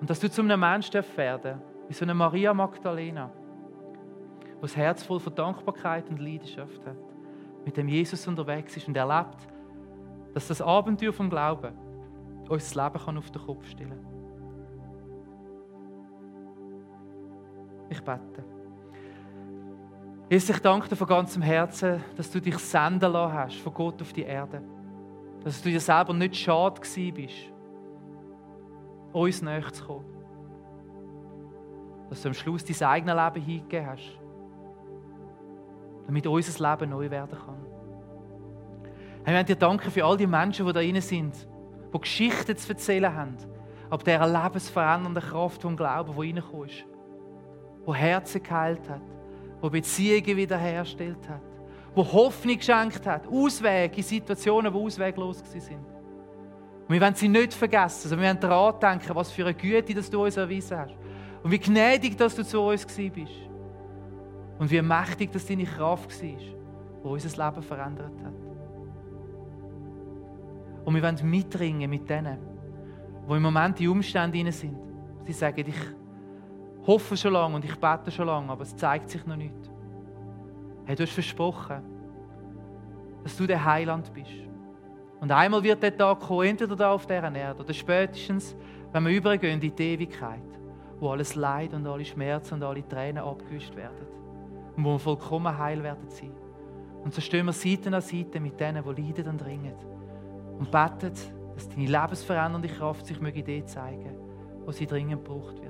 Und 0.00 0.08
dass 0.08 0.20
du 0.20 0.30
zu 0.30 0.42
einem 0.42 0.60
Menschen 0.60 1.02
werden 1.16 1.60
wie 1.88 1.92
so 1.92 2.04
eine 2.04 2.14
Maria 2.14 2.54
Magdalena, 2.54 3.30
wo 4.56 4.62
das 4.62 4.76
Herz 4.76 5.02
voll 5.02 5.18
von 5.18 5.34
Dankbarkeit 5.34 6.08
und 6.08 6.20
Leidenschaft 6.20 6.86
hat, 6.86 6.96
mit 7.64 7.76
dem 7.76 7.88
Jesus 7.88 8.26
unterwegs 8.28 8.76
ist 8.76 8.86
und 8.86 8.96
erlebt, 8.96 9.48
dass 10.34 10.48
das 10.48 10.62
Abenteuer 10.62 11.12
vom 11.12 11.28
Glauben 11.28 11.72
uns 12.48 12.72
das 12.72 12.74
Leben 12.74 13.18
auf 13.18 13.30
den 13.30 13.42
Kopf 13.42 13.66
stellen 13.66 13.90
kann. 13.90 14.18
Ich 17.90 18.00
bete. 18.02 18.57
Jesus, 20.30 20.50
ich 20.50 20.60
danke 20.60 20.90
dir 20.90 20.96
von 20.96 21.06
ganzem 21.06 21.40
Herzen, 21.40 22.04
dass 22.14 22.30
du 22.30 22.38
dich 22.38 22.58
senden 22.58 23.12
lassen 23.12 23.32
hast 23.32 23.56
von 23.60 23.72
Gott 23.72 24.02
auf 24.02 24.12
die 24.12 24.24
Erde. 24.24 24.60
Dass 25.42 25.62
du 25.62 25.70
dir 25.70 25.80
selber 25.80 26.12
nicht 26.12 26.36
schade 26.36 26.78
gewesen 26.78 27.14
bist, 27.14 27.52
uns 29.14 29.40
näher 29.40 29.72
zu 29.72 29.86
kommen. 29.86 30.04
Dass 32.10 32.20
du 32.20 32.28
am 32.28 32.34
Schluss 32.34 32.62
dein 32.62 32.88
eigenes 32.88 33.14
Leben 33.14 33.46
hingegeben 33.46 33.86
hast, 33.86 34.18
damit 36.06 36.26
unser 36.26 36.70
Leben 36.70 36.90
neu 36.90 37.10
werden 37.10 37.38
kann. 37.38 37.64
wir 39.24 39.34
wollen 39.34 39.46
dir 39.46 39.56
danken 39.56 39.90
für 39.90 40.04
all 40.04 40.18
die 40.18 40.26
Menschen, 40.26 40.66
die 40.66 40.72
da 40.74 40.80
drin 40.80 41.00
sind, 41.00 41.48
die 41.94 42.00
Geschichten 42.00 42.54
zu 42.54 42.68
erzählen 42.70 43.14
haben, 43.14 43.36
ab 43.88 44.04
dieser 44.04 44.26
lebensverändernden 44.26 45.22
Kraft 45.22 45.62
vom 45.62 45.74
Glauben, 45.74 46.12
die 46.12 46.20
reingekommen 46.20 46.68
ist, 46.68 46.84
die 47.86 47.94
Herzen 47.94 48.42
geheilt 48.42 48.90
hat, 48.90 49.00
die 49.62 49.70
Beziehungen 49.70 50.36
wiederhergestellt 50.36 51.28
hat, 51.28 51.42
die 51.96 52.00
Hoffnung 52.00 52.56
geschenkt 52.56 53.06
hat, 53.06 53.26
Auswege 53.26 53.96
in 53.96 54.02
Situationen, 54.02 54.72
die 54.72 54.78
ausweglos 54.78 55.42
sind. 55.50 55.78
Und 56.88 56.94
wir 56.94 57.00
wollen 57.00 57.14
sie 57.14 57.28
nicht 57.28 57.52
vergessen, 57.52 58.08
sondern 58.08 58.20
wir 58.20 58.28
wollen 58.28 58.40
daran 58.40 58.80
denken, 58.80 59.14
was 59.14 59.30
für 59.30 59.44
eine 59.44 59.54
Güte 59.54 59.94
dass 59.94 60.08
du 60.08 60.24
uns 60.24 60.36
erwiesen 60.36 60.78
hast. 60.78 60.94
Und 61.42 61.50
wie 61.50 61.58
gnädig, 61.58 62.16
dass 62.16 62.34
du 62.34 62.44
zu 62.44 62.60
uns 62.60 62.86
bist. 62.86 63.32
Und 64.58 64.70
wie 64.70 64.80
mächtig, 64.80 65.30
dass 65.32 65.46
deine 65.46 65.64
Kraft 65.64 66.10
war, 66.22 66.28
die 66.28 66.54
unser 67.02 67.46
Leben 67.46 67.62
verändert 67.62 68.12
hat. 68.24 68.34
Und 70.84 70.94
wir 70.94 71.02
wollen 71.02 71.18
mitringen 71.30 71.90
mit 71.90 72.08
denen, 72.08 72.38
die 73.28 73.34
im 73.34 73.42
Moment 73.42 73.78
in 73.80 73.88
Umständen 73.88 74.50
sind. 74.50 74.76
Sie 75.26 75.32
sagen, 75.32 75.64
ich 75.68 75.97
hoffe 76.88 77.16
schon 77.16 77.34
lange 77.34 77.54
und 77.54 77.64
ich 77.64 77.76
bete 77.76 78.10
schon 78.10 78.26
lange, 78.26 78.50
aber 78.50 78.62
es 78.62 78.74
zeigt 78.74 79.10
sich 79.10 79.24
noch 79.26 79.36
nicht. 79.36 79.70
Hey, 80.86 80.96
du 80.96 81.02
hast 81.02 81.12
versprochen, 81.12 81.82
dass 83.22 83.36
du 83.36 83.46
der 83.46 83.62
Heiland 83.62 84.12
bist. 84.12 84.32
Und 85.20 85.30
einmal 85.30 85.62
wird 85.62 85.82
der 85.82 85.96
Tag 85.96 86.20
kommen, 86.20 86.46
entweder 86.46 86.74
da 86.74 86.92
auf 86.92 87.06
dieser 87.06 87.34
Erde 87.34 87.62
oder 87.62 87.74
spätestens, 87.74 88.56
wenn 88.90 89.04
wir 89.04 89.14
übergehen 89.14 89.60
in 89.60 89.74
die 89.74 89.82
Ewigkeit, 89.82 90.40
wo 90.98 91.10
alles 91.10 91.34
Leid 91.34 91.74
und 91.74 91.86
alle 91.86 92.04
Schmerzen 92.04 92.54
und 92.54 92.62
alle 92.62 92.88
Tränen 92.88 93.22
abgewischt 93.22 93.76
werden. 93.76 94.06
und 94.76 94.84
wo 94.84 94.92
wir 94.92 94.98
vollkommen 94.98 95.58
heil 95.58 95.82
werden 95.82 96.08
sein. 96.08 96.32
Und 97.04 97.12
so 97.12 97.20
stehen 97.20 97.46
wir 97.46 97.52
Seite 97.52 97.94
an 97.94 98.00
Seite 98.00 98.40
mit 98.40 98.58
denen, 98.58 98.82
die 98.82 99.02
leiden 99.02 99.28
und 99.28 99.44
ringen 99.44 99.74
und 100.58 100.70
beten, 100.70 101.12
dass 101.54 101.68
deine 101.68 101.86
lebensverändernde 101.86 102.68
Kraft 102.68 103.06
sich 103.06 103.20
möge 103.20 103.42
dir 103.42 103.66
zeigen, 103.66 104.16
wo 104.64 104.70
sie 104.70 104.86
dringend 104.86 105.24
gebraucht 105.24 105.60
wird. 105.60 105.67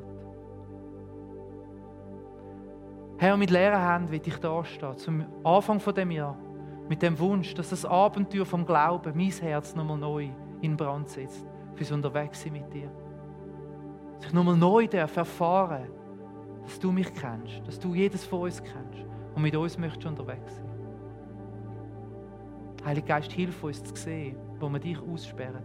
Herr, 3.20 3.37
mit 3.37 3.50
leeren 3.50 3.81
Händen 3.81 4.12
will 4.12 4.22
ich 4.24 4.37
da 4.37 4.64
stehen, 4.64 4.96
zum 4.96 5.26
Anfang 5.42 5.81
von 5.81 5.92
dem 5.92 6.12
Jahr, 6.12 6.38
mit 6.88 7.02
dem 7.02 7.18
Wunsch, 7.18 7.52
dass 7.52 7.70
das 7.70 7.85
Abenteuer 7.85 8.46
vom 8.46 8.64
Glauben 8.64 9.12
mein 9.16 9.31
Herz 9.33 9.74
nochmal 9.74 9.98
neu 9.98 10.28
in 10.61 10.76
Brand 10.76 11.09
setzt, 11.09 11.44
fürs 11.74 11.90
Unterwegssein 11.90 12.52
mit 12.52 12.72
dir. 12.72 12.88
Dass 14.18 14.28
ich 14.28 14.33
nochmal 14.33 14.57
neu 14.57 14.87
darf 14.87 15.16
erfahren, 15.16 15.88
dass 16.62 16.78
du 16.78 16.92
mich 16.92 17.12
kennst, 17.12 17.66
dass 17.66 17.81
du 17.81 17.92
jedes 17.92 18.24
von 18.24 18.42
uns 18.42 18.62
kennst 18.62 19.04
und 19.35 19.42
mit 19.42 19.57
uns 19.57 19.76
möchtest 19.76 20.07
unterwegs 20.07 20.54
sein. 20.54 20.68
Heiliger 22.85 23.07
Geist, 23.07 23.33
hilf 23.33 23.64
uns 23.64 23.83
zu 23.83 23.96
sehen, 23.96 24.37
wo 24.61 24.68
wir 24.68 24.78
dich 24.78 24.98
aussperren. 25.02 25.64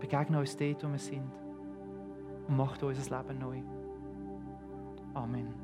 Begegne 0.00 0.38
uns 0.38 0.54
dort, 0.54 0.84
wo 0.84 0.88
wir 0.88 0.98
sind 0.98 1.32
und 2.46 2.56
macht 2.58 2.82
unser 2.82 3.16
Leben 3.16 3.38
neu. 3.38 3.62
Amen. 5.14 5.63